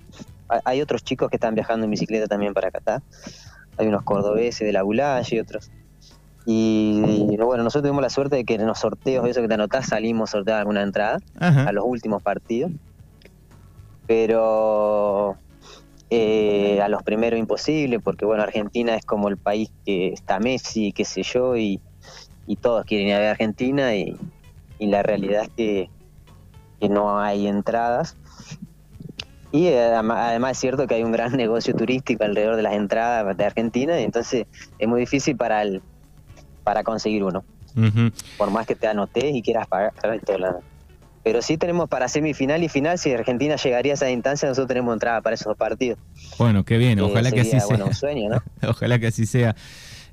hay 0.64 0.80
otros 0.80 1.04
chicos 1.04 1.30
que 1.30 1.36
están 1.36 1.54
viajando 1.54 1.84
en 1.84 1.90
bicicleta 1.90 2.26
también 2.26 2.54
para 2.54 2.70
Qatar. 2.70 3.02
Hay 3.78 3.86
unos 3.86 4.02
cordobeses 4.02 4.66
de 4.66 4.72
la 4.72 4.82
Bulaye 4.82 5.36
y 5.36 5.38
otros. 5.40 5.70
Y 6.44 7.36
bueno, 7.36 7.62
nosotros 7.62 7.82
tuvimos 7.82 8.02
la 8.02 8.10
suerte 8.10 8.36
de 8.36 8.44
que 8.44 8.54
en 8.54 8.66
los 8.66 8.80
sorteos, 8.80 9.28
eso 9.28 9.40
que 9.40 9.48
te 9.48 9.54
anotás, 9.54 9.86
salimos 9.86 10.30
a 10.30 10.32
sortear 10.32 10.58
alguna 10.58 10.82
entrada 10.82 11.18
a 11.38 11.72
los 11.72 11.84
últimos 11.86 12.22
partidos. 12.22 12.72
Pero 14.06 15.36
eh, 16.10 16.80
a 16.82 16.88
los 16.88 17.02
primeros 17.02 17.38
imposible, 17.38 18.00
porque 18.00 18.24
bueno, 18.24 18.42
Argentina 18.42 18.96
es 18.96 19.04
como 19.06 19.28
el 19.28 19.38
país 19.38 19.70
que 19.86 20.08
está 20.08 20.40
Messi, 20.40 20.92
qué 20.92 21.04
sé 21.04 21.22
yo, 21.22 21.56
y, 21.56 21.80
todos 22.60 22.84
quieren 22.84 23.08
ir 23.08 23.14
a 23.14 23.18
ver 23.18 23.28
Argentina 23.28 23.94
y, 23.94 24.18
la 24.78 25.02
realidad 25.02 25.44
es 25.44 25.48
que, 25.56 25.90
que 26.80 26.88
no 26.90 27.18
hay 27.18 27.46
entradas. 27.46 28.16
Y 29.52 29.68
además 29.68 30.52
es 30.52 30.58
cierto 30.58 30.86
que 30.86 30.94
hay 30.94 31.04
un 31.04 31.12
gran 31.12 31.32
negocio 31.36 31.74
turístico 31.74 32.24
alrededor 32.24 32.56
de 32.56 32.62
las 32.62 32.74
entradas 32.74 33.36
de 33.36 33.44
Argentina 33.44 34.00
y 34.00 34.04
entonces 34.04 34.46
es 34.78 34.88
muy 34.88 35.00
difícil 35.00 35.36
para 35.36 35.62
el, 35.62 35.82
para 36.64 36.82
conseguir 36.82 37.22
uno. 37.22 37.44
Por 38.36 38.50
más 38.50 38.66
que 38.66 38.74
te 38.74 38.86
anotes 38.86 39.34
y 39.34 39.42
quieras 39.42 39.66
pagar. 39.66 39.92
Pero 41.24 41.40
sí 41.40 41.56
tenemos 41.56 41.88
para 41.88 42.08
semifinal 42.08 42.62
y 42.64 42.68
final, 42.68 42.98
si 42.98 43.12
Argentina 43.12 43.56
llegaría 43.56 43.92
a 43.92 43.94
esa 43.94 44.10
instancia, 44.10 44.48
nosotros 44.48 44.68
tenemos 44.68 44.92
entrada 44.92 45.20
para 45.20 45.34
esos 45.34 45.56
partidos. 45.56 45.98
Bueno, 46.36 46.64
qué 46.64 46.78
bien, 46.78 46.98
ojalá 47.00 47.30
que 47.30 47.40
así 47.40 47.60
sea. 47.60 47.92
sueño, 47.94 48.28
¿no? 48.30 48.68
ojalá 48.68 48.98
que 48.98 49.06
así 49.06 49.26
sea. 49.26 49.54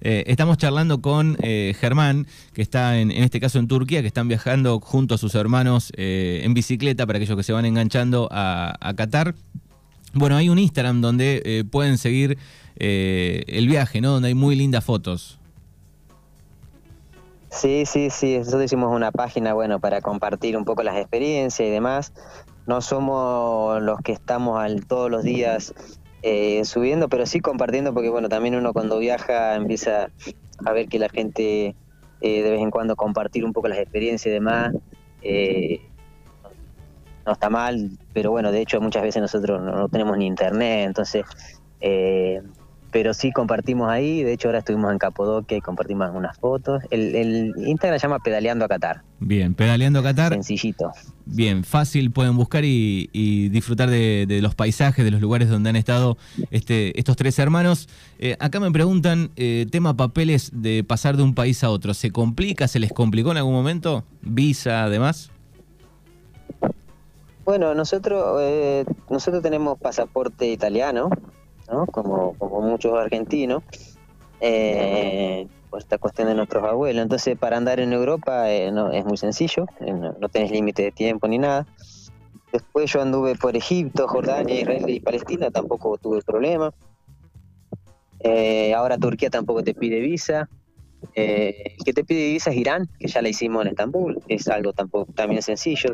Eh, 0.01 0.23
estamos 0.27 0.57
charlando 0.57 1.01
con 1.01 1.37
eh, 1.41 1.75
Germán, 1.79 2.27
que 2.53 2.61
está 2.61 2.99
en, 2.99 3.11
este 3.11 3.39
caso 3.39 3.59
en 3.59 3.67
Turquía, 3.67 4.01
que 4.01 4.07
están 4.07 4.27
viajando 4.27 4.79
junto 4.79 5.15
a 5.15 5.17
sus 5.17 5.35
hermanos 5.35 5.91
eh, 5.97 6.41
en 6.43 6.53
bicicleta 6.53 7.05
para 7.05 7.17
aquellos 7.17 7.35
que 7.35 7.43
se 7.43 7.53
van 7.53 7.65
enganchando 7.65 8.29
a, 8.31 8.93
Qatar. 8.95 9.35
Bueno, 10.13 10.37
hay 10.37 10.49
un 10.49 10.57
Instagram 10.57 11.01
donde 11.01 11.65
pueden 11.71 11.97
seguir 11.97 12.37
el 12.75 13.67
viaje, 13.67 14.01
¿no? 14.01 14.11
Donde 14.11 14.29
hay 14.29 14.33
muy 14.33 14.55
lindas 14.55 14.83
fotos. 14.83 15.37
Sí, 17.51 17.85
sí, 17.85 18.09
sí, 18.09 18.37
nosotros 18.37 18.63
hicimos 18.63 18.95
una 18.95 19.11
página, 19.11 19.53
bueno, 19.53 19.79
para 19.79 20.01
compartir 20.01 20.55
un 20.55 20.65
poco 20.65 20.83
las 20.83 20.97
experiencias 20.97 21.67
y 21.67 21.71
demás. 21.71 22.13
No 22.67 22.81
somos 22.81 23.81
los 23.81 23.99
que 24.01 24.11
estamos 24.11 24.59
al, 24.59 24.85
todos 24.85 25.09
los 25.09 25.23
días 25.23 25.73
eh, 26.21 26.65
subiendo, 26.65 27.09
pero 27.09 27.25
sí 27.25 27.39
compartiendo, 27.39 27.93
porque 27.93 28.09
bueno, 28.09 28.29
también 28.29 28.55
uno 28.55 28.73
cuando 28.73 28.99
viaja 28.99 29.55
empieza 29.55 30.09
a 30.65 30.73
ver 30.73 30.88
que 30.88 30.99
la 30.99 31.09
gente 31.09 31.75
eh, 32.21 32.43
de 32.43 32.51
vez 32.51 32.61
en 32.61 32.71
cuando 32.71 32.95
compartir 32.95 33.45
un 33.45 33.53
poco 33.53 33.67
las 33.67 33.79
experiencias 33.79 34.27
y 34.27 34.33
demás. 34.33 34.73
Eh, 35.21 35.81
no 37.25 37.33
está 37.33 37.49
mal, 37.49 37.91
pero 38.13 38.31
bueno, 38.31 38.51
de 38.51 38.61
hecho 38.61 38.81
muchas 38.81 39.03
veces 39.03 39.21
nosotros 39.21 39.61
no, 39.61 39.88
tenemos 39.89 40.17
ni 40.17 40.25
internet, 40.25 40.88
entonces 40.88 41.23
pero 42.91 43.13
sí 43.13 43.31
compartimos 43.31 43.89
ahí. 43.89 44.24
De 44.24 44.34
hecho, 44.34 44.48
ahora 44.48 44.60
estuvimos 44.60 44.91
en 44.91 44.98
Capodoquia 44.98 45.58
y 45.58 45.62
compartimos 45.62 46.08
algunas 46.08 46.38
fotos. 46.38 46.84
El, 46.89 47.53
Instagram 47.58 48.00
se 48.00 48.08
llama 48.08 48.19
Pedaleando 48.19 48.65
a 48.65 48.67
Qatar. 48.67 49.01
Bien, 49.19 49.53
Pedaleando 49.53 50.00
a 50.00 50.03
Qatar. 50.03 50.34
Sencillito. 50.34 50.91
Bien, 51.25 51.63
fácil, 51.63 52.12
pueden 52.12 52.36
buscar 52.36 52.63
y, 52.65 53.50
disfrutar 53.50 53.89
de, 53.89 54.39
los 54.41 54.55
paisajes, 54.55 55.05
de 55.05 55.12
los 55.12 55.22
lugares 55.22 55.50
donde 55.50 55.69
han 55.69 55.75
estado 55.75 56.17
este, 56.50 56.98
estos 57.00 57.15
tres 57.15 57.38
hermanos. 57.38 57.88
Eh, 58.17 58.36
acá 58.39 58.60
me 58.60 58.72
preguntan, 58.72 59.31
eh, 59.36 59.67
tema 59.72 59.96
papeles 59.96 60.51
de 60.53 60.84
pasar 60.84 61.17
de 61.17 61.24
un 61.24 61.36
país 61.36 61.63
a 61.63 61.69
otro, 61.69 61.93
¿se 61.93 62.12
complica, 62.12 62.67
se 62.67 62.79
les 62.79 62.91
complicó 62.91 63.31
en 63.31 63.38
algún 63.38 63.53
momento? 63.53 64.03
¿Visa, 64.22 64.84
además? 64.84 65.31
Bueno, 67.46 67.74
nosotros, 67.74 68.39
eh, 68.41 68.86
nosotros 69.10 69.41
tenemos 69.41 69.79
pasaporte 69.79 70.48
italiano, 70.48 71.10
como, 71.91 72.35
muchos 72.61 72.97
argentinos, 72.97 73.63
eh, 74.41 75.47
por 75.69 75.79
esta 75.79 75.97
cuestión 75.97 76.27
de 76.27 76.35
nuestros 76.35 76.63
abuelos. 76.63 77.01
Entonces, 77.01 77.38
para 77.38 77.57
andar 77.57 77.79
en 77.79 77.93
Europa 77.93 78.51
eh, 78.51 78.71
no, 78.71 78.91
es 78.91 79.05
muy 79.05 79.17
sencillo, 79.17 79.65
eh, 79.79 79.93
no, 79.93 80.29
tenés 80.29 80.51
límite 80.51 80.83
de 80.83 80.91
tiempo 80.91 81.27
ni 81.27 81.38
nada. 81.38 81.65
Después 82.51 82.91
yo 82.91 83.01
anduve 83.01 83.35
por 83.35 83.55
Egipto, 83.55 84.07
Jordania, 84.07 84.61
Israel 84.61 84.89
y 84.89 84.99
Palestina, 84.99 85.51
tampoco 85.51 85.97
tuve 85.97 86.21
problema. 86.23 86.73
ahora 88.75 88.97
Turquía 88.97 89.29
tampoco 89.29 89.63
te 89.63 89.75
pide 89.75 89.99
visa. 89.99 90.49
el 91.13 91.83
que 91.85 91.93
te 91.93 92.03
pide 92.03 92.31
visa 92.31 92.49
es 92.49 92.57
Irán, 92.57 92.89
que 92.99 93.07
ya 93.07 93.21
la 93.21 93.29
hicimos 93.29 93.61
en 93.61 93.69
Estambul, 93.69 94.19
es 94.27 94.47
algo 94.47 94.73
tampoco, 94.73 95.13
también 95.13 95.43
sencillo 95.43 95.93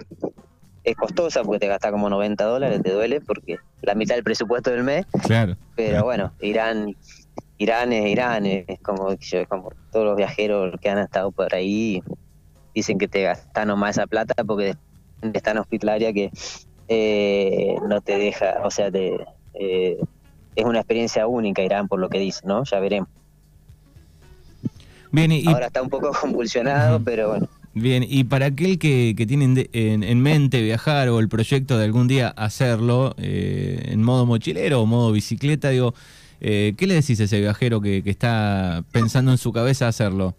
es 0.86 0.96
costosa 0.96 1.44
porque 1.44 1.60
te 1.60 1.68
gasta 1.68 1.92
como 1.92 2.10
90 2.10 2.44
dólares, 2.44 2.82
te 2.84 2.92
duele 2.92 3.20
porque 3.20 3.58
la 3.82 3.96
mitad 3.96 4.16
del 4.16 4.24
presupuesto 4.24 4.70
del 4.70 4.84
mes. 4.84 5.06
Claro. 5.24 5.58
Pero 5.76 6.04
bueno, 6.04 6.32
Irán, 6.42 6.96
Irán 7.58 7.92
es 7.92 8.12
Irán, 8.12 8.46
es 8.46 8.80
como, 8.82 9.16
como 9.50 9.72
todos 9.92 10.06
los 10.06 10.16
viajeros 10.16 10.80
que 10.80 10.90
han 10.90 11.00
estado 11.00 11.32
por 11.32 11.54
ahí, 11.56 12.04
dicen 12.74 12.98
que 12.98 13.08
te 13.08 13.24
gastan 13.24 13.68
nomás 13.68 13.98
esa 13.98 14.06
plata 14.06 14.44
porque 14.44 14.76
está 15.34 15.52
en 15.52 15.58
hospitalaria 15.58 16.14
que 16.14 16.30
eh, 16.88 17.76
no 17.88 18.02
te 18.02 18.18
deja, 18.18 18.62
o 18.64 18.70
sea, 18.70 18.92
te, 18.92 19.18
eh, 19.56 19.98
es 20.56 20.66
una 20.66 20.80
experiencia 20.80 21.26
única 21.26 21.64
Irán 21.64 21.88
por 21.88 22.00
lo 22.00 22.10
que 22.10 22.20
dice, 22.20 22.42
¿no? 22.46 22.64
Ya 22.64 22.80
veremos. 22.80 23.10
Bien, 25.12 25.32
y, 25.32 25.48
Ahora 25.48 25.68
está 25.68 25.82
un 25.82 25.90
poco 25.90 26.12
convulsionado, 26.22 27.02
pero 27.04 27.30
bueno. 27.30 27.48
Bien, 27.76 28.04
y 28.08 28.24
para 28.24 28.48
aquel 28.48 28.80
que, 28.80 29.14
que 29.16 29.26
tiene 29.28 29.70
en, 29.74 30.22
mente 30.22 30.62
viajar 30.62 31.10
o 31.10 31.20
el 31.20 31.30
proyecto 31.30 31.78
de 31.78 31.86
algún 31.86 32.08
día 32.08 32.30
hacerlo 32.30 33.14
eh, 33.18 33.90
en 33.92 34.02
modo 34.02 34.26
mochilero 34.26 34.82
o 34.82 34.86
modo 34.86 35.12
bicicleta, 35.12 35.70
digo, 35.70 35.94
¿qué 36.40 36.76
le 36.80 36.94
decís 36.96 37.20
a 37.20 37.26
ese 37.26 37.40
viajero 37.40 37.82
que, 37.82 38.02
que 38.02 38.10
está 38.10 38.84
pensando 38.92 39.32
en 39.32 39.38
su 39.38 39.52
cabeza 39.52 39.88
hacerlo? 39.88 40.36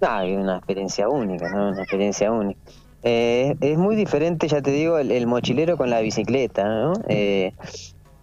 No, 0.00 0.20
es 0.22 0.38
una 0.38 0.56
experiencia 0.56 1.08
única, 1.08 1.50
¿no? 1.50 1.68
Una 1.68 1.82
experiencia 1.82 2.32
única. 2.32 2.58
Eh, 3.02 3.56
es 3.60 3.78
muy 3.78 3.96
diferente, 3.96 4.48
ya 4.48 4.62
te 4.62 4.70
digo, 4.70 4.98
el, 4.98 5.26
mochilero 5.26 5.76
con 5.76 5.90
la 5.90 6.00
bicicleta, 6.00 6.64
¿no? 6.64 6.92
Eh, 7.08 7.52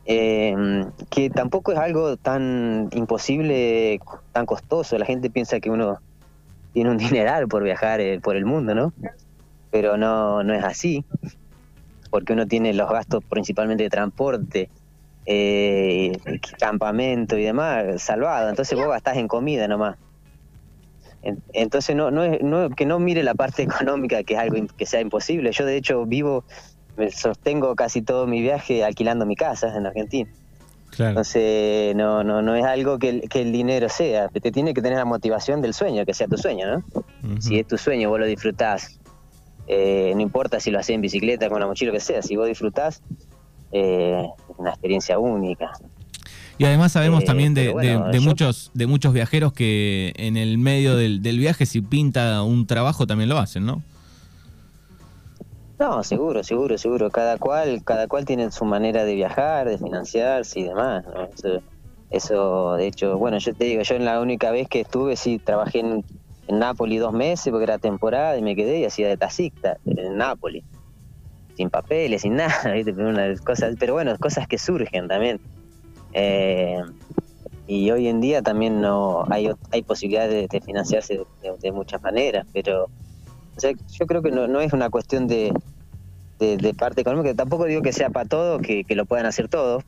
em, 0.06 0.92
que 1.10 1.30
tampoco 1.30 1.72
es 1.72 1.78
algo 1.78 2.18
tan 2.18 2.90
imposible, 2.94 4.00
tan 4.32 4.46
costoso. 4.46 4.98
La 4.98 5.06
gente 5.06 5.30
piensa 5.30 5.60
que 5.60 5.70
uno 5.70 6.00
tiene 6.78 6.92
un 6.92 6.98
dineral 6.98 7.48
por 7.48 7.64
viajar 7.64 8.00
eh, 8.02 8.20
por 8.20 8.36
el 8.36 8.46
mundo, 8.46 8.76
¿no? 8.76 8.94
Pero 9.72 9.98
no, 9.98 10.44
no 10.44 10.54
es 10.54 10.64
así, 10.64 11.04
porque 12.12 12.34
uno 12.34 12.46
tiene 12.46 12.72
los 12.72 12.88
gastos 12.88 13.24
principalmente 13.28 13.82
de 13.84 13.90
transporte, 13.90 14.70
campamento 16.60 17.36
y 17.36 17.44
demás 17.44 18.00
salvado. 18.00 18.50
Entonces 18.50 18.78
vos 18.78 18.90
gastás 18.90 19.18
en 19.18 19.28
comida 19.28 19.68
nomás. 19.68 19.98
Entonces, 21.52 21.96
no, 21.96 22.12
no, 22.12 22.24
es, 22.24 22.44
no, 22.44 22.70
que 22.70 22.86
no 22.86 23.00
mire 23.00 23.24
la 23.24 23.34
parte 23.34 23.64
económica, 23.64 24.24
que 24.24 24.36
es 24.36 24.40
algo 24.40 24.58
que 24.78 24.86
sea 24.86 25.02
imposible. 25.02 25.52
Yo, 25.54 25.66
de 25.66 25.78
hecho, 25.78 26.06
vivo, 26.06 26.46
me 26.96 27.10
sostengo 27.12 27.76
casi 27.76 28.04
todo 28.04 28.28
mi 28.28 28.40
viaje 28.40 28.84
alquilando 28.84 29.26
mi 29.26 29.36
casa 29.36 29.76
en 29.76 29.88
Argentina. 29.88 30.30
Entonces, 31.00 31.96
no, 31.96 32.24
no, 32.24 32.42
no 32.42 32.56
es 32.56 32.66
algo 32.66 32.98
que 33.00 33.10
el, 33.10 33.30
que 33.30 33.42
el 33.42 33.52
dinero 33.52 33.90
sea. 33.90 34.30
Te 34.30 34.52
tiene 34.52 34.74
que 34.74 34.82
tener 34.82 34.98
la 34.98 35.06
motivación 35.06 35.62
del 35.62 35.74
sueño, 35.74 36.06
que 36.06 36.14
sea 36.14 36.28
tu 36.28 36.38
sueño, 36.38 36.66
¿no? 36.68 37.04
Si 37.40 37.60
es 37.60 37.68
tu 37.68 37.78
sueño, 37.78 38.10
vos 38.10 38.20
lo 38.20 38.26
disfrutás. 38.26 39.00
Eh, 39.68 40.14
no 40.16 40.22
importa 40.22 40.60
si 40.60 40.72
lo 40.72 40.80
haces 40.80 40.96
en 40.96 41.02
bicicleta, 41.02 41.50
con 41.50 41.60
la 41.60 41.68
mochila, 41.68 41.92
que 41.92 42.00
sea. 42.00 42.22
Si 42.22 42.36
vos 42.36 42.48
disfrutás, 42.48 43.02
eh, 43.72 44.28
es 44.50 44.56
una 44.58 44.72
experiencia 44.72 45.20
única. 45.20 45.72
Y 46.58 46.66
además 46.66 46.92
sabemos 46.92 47.24
eh, 47.24 47.26
también 47.26 47.54
de, 47.54 48.20
muchos 48.22 48.72
de 48.74 48.88
muchos 48.88 49.14
viajeros 49.14 49.54
que 49.54 50.14
en 50.16 50.38
el 50.38 50.58
medio 50.58 50.96
del, 50.96 51.20
viaje 51.20 51.66
si 51.66 51.82
pinta 51.82 52.42
un 52.42 52.66
trabajo 52.66 53.06
también 53.06 53.30
lo 53.30 53.38
hacen, 53.38 53.66
¿no? 53.66 53.84
No, 55.80 56.04
seguro, 56.04 56.44
seguro, 56.44 56.78
seguro. 56.78 57.10
Cada 57.12 57.38
cual, 57.38 57.84
cada 57.84 58.08
cual 58.08 58.26
tiene 58.26 58.52
su 58.52 58.66
manera 58.66 59.06
de 59.06 59.16
viajar, 59.16 59.70
de 59.70 59.78
financiarse 59.78 60.60
y 60.60 60.64
demás. 60.64 61.06
Eso, 62.10 62.76
de 62.76 62.88
hecho, 62.88 63.18
bueno, 63.18 63.38
yo 63.38 63.54
te 63.54 63.66
digo, 63.66 63.82
yo 63.82 63.96
en 63.96 64.06
la 64.06 64.22
única 64.22 64.50
vez 64.52 64.70
que 64.70 64.82
estuve, 64.82 65.18
sí, 65.18 65.40
trabajé 65.40 65.80
en, 65.80 66.06
en 66.48 66.60
Nápoles 66.60 67.02
dos 67.02 67.14
meses 67.14 67.52
porque 67.52 67.66
era 67.66 67.78
temporada 67.78 68.38
y 68.38 68.42
me 68.42 68.56
quedé 68.56 68.80
y 68.80 68.86
hacía 68.86 69.08
de 69.08 69.18
taxista 69.18 69.78
en 69.86 70.18
Nápoles. 70.18 70.64
Sin 71.56 71.70
papeles, 71.70 72.22
sin 72.22 72.36
nada, 72.38 72.72
¿viste? 72.72 72.94
Pero, 72.94 73.14
cosas, 73.44 73.76
pero 73.80 73.94
bueno, 73.94 74.18
cosas 74.18 74.48
que 74.48 74.58
surgen 74.58 75.08
también. 75.08 75.40
Eh, 76.14 76.82
y 77.68 77.92
hoy 77.92 78.08
en 78.08 78.22
día 78.22 78.42
también 78.42 78.80
no 78.80 79.26
hay, 79.30 79.50
hay 79.72 79.82
posibilidades 79.84 80.48
de, 80.48 80.62
financiarse 80.62 81.20
de, 81.62 81.72
muchas 81.74 82.02
maneras, 82.02 82.48
pero 82.54 82.88
yo 83.62 84.06
creo 84.08 84.22
que 84.22 84.32
no, 84.32 84.60
es 84.62 84.74
una 84.74 84.90
cuestión 84.90 85.28
de, 85.28 85.54
de, 86.40 86.74
parte 86.74 87.02
económica, 87.02 87.34
tampoco 87.34 87.66
digo 87.66 87.82
que 87.82 87.94
sea 87.94 88.10
para 88.10 88.28
todos, 88.28 88.62
que, 88.62 88.86
lo 88.90 89.06
puedan 89.06 89.26
hacer 89.26 89.48
todos, 89.48 89.84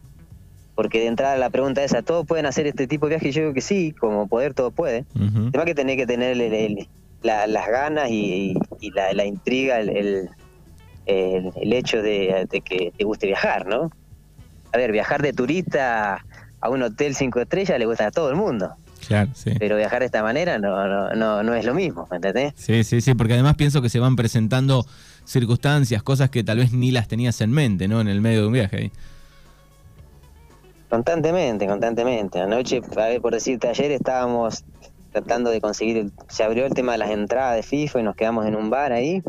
porque 0.76 1.00
de 1.00 1.08
entrada 1.08 1.36
la 1.38 1.50
pregunta 1.50 1.84
es, 1.84 1.94
¿a 1.94 2.02
todos 2.02 2.26
pueden 2.26 2.46
hacer 2.46 2.68
este 2.68 2.88
tipo 2.88 3.06
de 3.08 3.16
viaje? 3.16 3.32
Yo 3.32 3.42
digo 3.42 3.54
que 3.54 3.62
sí, 3.62 3.92
como 3.92 4.28
poder 4.28 4.54
todo 4.54 4.72
puede. 4.72 5.06
Además 5.16 5.66
que 5.66 5.76
tener 5.76 5.98
que 5.98 6.08
tener 6.08 6.38
las 7.22 7.68
ganas 7.68 8.10
y, 8.10 8.56
la, 8.94 9.26
intriga, 9.26 9.80
el, 9.80 10.30
el, 11.06 11.74
hecho 11.74 12.02
de, 12.02 12.48
que 12.64 12.94
te 12.98 13.04
guste 13.04 13.28
viajar, 13.28 13.68
¿no? 13.68 13.92
a 14.72 14.78
ver, 14.78 14.92
viajar 14.92 15.22
de 15.22 15.34
turista 15.34 16.24
a 16.62 16.70
un 16.70 16.84
hotel 16.84 17.16
cinco 17.16 17.40
estrellas 17.40 17.80
le 17.80 17.86
gusta 17.86 18.08
a 18.08 18.12
todo 18.12 18.30
el 18.30 18.36
mundo. 18.36 18.74
Claro, 19.10 19.32
sí. 19.34 19.54
Pero 19.58 19.76
viajar 19.76 20.02
de 20.02 20.06
esta 20.06 20.22
manera 20.22 20.60
no, 20.60 21.16
no, 21.16 21.42
no, 21.42 21.54
es 21.56 21.66
lo 21.66 21.74
mismo, 21.74 22.08
¿me 22.12 22.18
entendés? 22.18 22.54
Sí, 22.56 22.84
sí, 22.84 23.02
sí, 23.02 23.16
porque 23.16 23.34
además 23.34 23.56
pienso 23.56 23.82
que 23.82 23.90
se 23.90 23.98
van 23.98 24.16
presentando 24.16 24.86
circunstancias, 25.26 26.04
cosas 26.04 26.30
que 26.30 26.44
tal 26.44 26.60
vez 26.60 26.74
ni 26.74 26.92
las 26.92 27.08
tenías 27.08 27.42
en 27.42 27.52
mente, 27.52 27.88
¿no? 27.88 28.02
En 28.02 28.08
el 28.08 28.22
medio 28.22 28.42
de 28.42 28.48
un 28.48 28.54
viaje. 28.54 28.92
Constantemente, 30.92 31.66
constantemente. 31.66 32.40
Anoche, 32.40 32.84
por 33.20 33.34
decirte, 33.34 33.68
ayer 33.68 33.90
estábamos 33.94 34.64
tratando 35.12 35.50
de 35.50 35.60
conseguir, 35.60 36.12
se 36.28 36.44
abrió 36.44 36.68
el 36.68 36.76
tema 36.76 36.92
de 36.92 37.00
las 37.00 37.10
entradas 37.10 37.56
de 37.56 37.64
FIFA 37.64 38.02
y 38.02 38.04
nos 38.04 38.16
quedamos 38.16 38.46
en 38.46 38.56
un 38.56 38.70
bar 38.70 38.92
ahí 38.92 39.24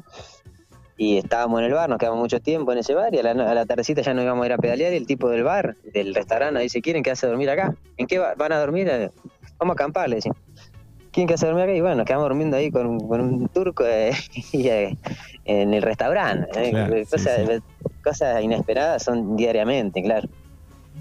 y 1.00 1.16
estábamos 1.16 1.60
en 1.60 1.64
el 1.64 1.72
bar, 1.72 1.88
nos 1.88 1.96
quedamos 1.96 2.18
mucho 2.18 2.40
tiempo 2.40 2.72
en 2.72 2.78
ese 2.78 2.92
bar 2.92 3.14
y 3.14 3.18
a 3.20 3.22
la, 3.22 3.64
tardecita 3.64 4.02
ya 4.02 4.12
nos 4.12 4.22
íbamos 4.22 4.42
a 4.42 4.46
ir 4.48 4.52
a 4.52 4.58
pedalear 4.58 4.92
y 4.92 4.96
el 4.96 5.06
tipo 5.06 5.30
del 5.30 5.44
bar, 5.44 5.74
del 5.94 6.14
restaurante, 6.14 6.60
dice, 6.60 6.82
¿quieren 6.82 7.02
quedarse 7.02 7.24
a 7.24 7.30
dormir 7.30 7.48
acá? 7.48 7.74
¿En 7.96 8.06
qué 8.06 8.18
van 8.18 8.52
a 8.52 8.60
dormir? 8.60 9.10
Vamos 9.58 9.72
a 9.72 9.76
acampar, 9.76 10.10
le 10.10 10.16
decimos. 10.16 10.36
¿Quieren 11.10 11.26
quedarse 11.26 11.46
a 11.46 11.48
dormir 11.48 11.64
acá? 11.64 11.72
Y 11.72 11.80
bueno, 11.80 11.96
nos 11.96 12.04
quedamos 12.04 12.28
durmiendo 12.28 12.58
ahí 12.58 12.70
con, 12.70 12.86
un 12.86 13.48
turco 13.48 13.82
eh, 13.86 14.12
eh, 14.52 14.94
en 15.46 15.72
el 15.72 15.80
restaurante. 15.80 16.50
Eh, 16.54 17.04
cosas, 18.04 18.42
inesperadas 18.42 19.02
son 19.02 19.36
diariamente, 19.36 20.02
claro. 20.02 20.28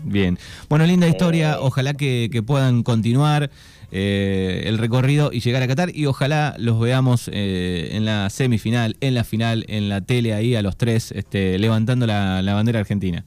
Bien. 0.04 0.38
Bueno, 0.69 0.86
linda 0.86 1.08
historia. 1.08 1.60
Ojalá 1.60 1.93
que, 1.93 2.30
que 2.32 2.41
puedan 2.41 2.84
continuar. 2.84 3.49
Eh, 3.91 4.63
el 4.65 4.78
recorrido 4.78 5.32
y 5.34 5.39
llegar 5.39 5.63
a 5.63 5.67
Qatar 5.67 5.95
y 5.95 6.06
ojalá 6.06 6.54
los 6.60 6.80
veamos 6.80 7.28
eh, 7.34 7.89
en 7.93 8.06
la 8.06 8.30
semifinal, 8.30 8.95
en 9.02 9.15
la 9.15 9.23
final, 9.23 9.65
en 9.67 9.89
la 9.89 10.02
tele 10.02 10.36
ahí 10.36 10.56
a 10.56 10.62
los 10.62 10.78
tres 10.78 11.12
este, 11.12 11.58
levantando 11.58 12.06
la, 12.06 12.41
bandera 12.54 12.80
argentina. 12.80 13.25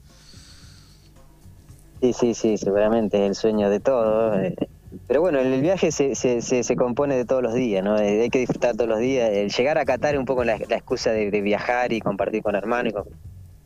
Sí, 2.00 2.12
sí, 2.12 2.34
sí, 2.34 2.56
seguramente 2.56 3.16
es 3.24 3.30
el 3.30 3.34
sueño 3.34 3.70
de 3.70 3.80
todos. 3.80 4.38
Eh. 4.38 4.54
Pero 5.08 5.20
bueno, 5.20 5.40
el 5.40 5.60
viaje 5.62 5.90
se, 5.90 6.14
se, 6.14 6.40
se, 6.40 6.76
compone 6.76 7.16
de 7.16 7.24
todos 7.24 7.42
los 7.42 7.54
días, 7.54 7.82
¿no? 7.82 7.96
Hay 7.96 8.28
que 8.28 8.38
disfrutar 8.38 8.76
todos 8.76 8.88
los 8.88 9.00
días. 9.00 9.30
El 9.30 9.50
llegar 9.50 9.78
a 9.78 9.84
Qatar 9.84 10.14
es 10.14 10.20
un 10.20 10.26
poco 10.26 10.44
la, 10.44 10.56
excusa 10.56 11.10
de, 11.10 11.28
viajar 11.40 11.92
y 11.92 12.00
compartir 12.00 12.42
con 12.42 12.54
hermanos 12.54 12.92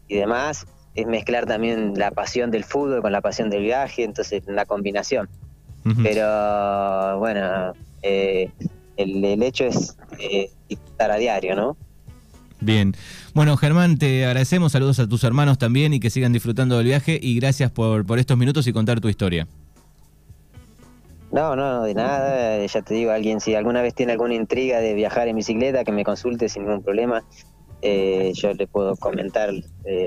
y, 0.09 0.15
y 0.15 0.19
demás. 0.19 0.67
Es 0.97 1.07
mezclar 1.07 1.47
también 1.47 1.95
la 1.97 2.11
pasión 2.11 2.51
del 2.51 2.65
fútbol 2.65 3.03
con 3.03 3.13
la 3.13 3.21
pasión 3.21 3.51
del 3.51 3.63
viaje, 3.63 4.03
entonces 4.03 4.43
la 4.47 4.65
combinación. 4.65 5.29
Pero 6.03 7.19
bueno, 7.21 7.73
eh, 8.03 8.51
el, 8.97 9.43
hecho 9.43 9.67
es 9.67 9.97
eh, 10.19 10.51
estar 10.69 11.13
a 11.13 11.17
diario, 11.17 11.55
¿no? 11.55 11.77
Bien. 12.61 12.95
Bueno, 13.35 13.57
Germán, 13.57 13.97
te 13.99 14.25
agradecemos. 14.25 14.73
Saludos 14.73 14.99
a 14.99 15.07
tus 15.07 15.23
hermanos 15.23 15.59
también 15.59 15.95
y 15.95 16.01
que 16.01 16.11
sigan 16.11 16.33
disfrutando 16.33 16.77
del 16.79 16.87
viaje. 16.87 17.21
Y 17.23 17.39
gracias 17.39 17.71
por, 17.71 18.05
por 18.05 18.19
estos 18.19 18.37
minutos 18.37 18.67
y 18.67 18.73
contar 18.73 19.01
tu 19.01 19.09
historia. 19.09 19.47
No, 21.33 21.55
no, 21.55 21.83
de 21.83 21.95
nada. 21.95 22.65
Ya 22.65 22.83
te 22.83 22.95
digo, 22.95 23.11
alguien, 23.11 23.41
si 23.41 23.55
alguna 23.55 23.83
vez 23.83 23.95
tiene 23.95 24.13
alguna 24.13 24.35
intriga 24.35 24.81
de 24.81 24.95
viajar 24.95 25.29
en 25.29 25.37
bicicleta, 25.37 25.85
que 25.85 25.93
me 25.93 26.05
consulte 26.05 26.49
sin 26.49 26.65
ningún 26.65 26.83
problema. 26.83 27.25
Eh, 27.83 28.33
yo 28.35 28.53
le 28.53 28.67
puedo 28.67 28.97
comentar 28.97 29.51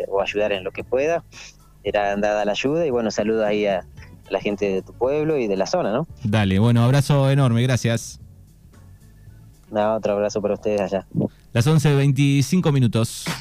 o 0.08 0.22
ayudar 0.22 0.52
en 0.52 0.64
lo 0.64 0.72
que 0.72 0.84
pueda. 0.84 1.24
Era 1.84 2.16
dada 2.18 2.44
la 2.46 2.52
ayuda 2.52 2.86
y 2.86 2.90
bueno, 2.90 3.10
saludos 3.10 3.46
ahí 3.46 3.66
a, 3.66 3.86
la 4.32 4.40
gente 4.40 4.70
de 4.70 4.82
tu 4.82 4.94
pueblo 4.94 5.38
y 5.38 5.48
de 5.48 5.58
la 5.58 5.66
zona, 5.66 5.92
¿no? 5.92 6.08
Dale, 6.24 6.60
bueno, 6.60 6.84
abrazo 6.84 7.30
enorme, 7.30 7.62
gracias. 7.64 8.20
Nada, 9.72 9.96
otro 9.96 10.14
abrazo 10.14 10.42
para 10.42 10.56
ustedes 10.56 10.82
allá. 10.82 11.06
Las 11.54 11.68
11.25 11.68 12.72
minutos. 12.72 13.26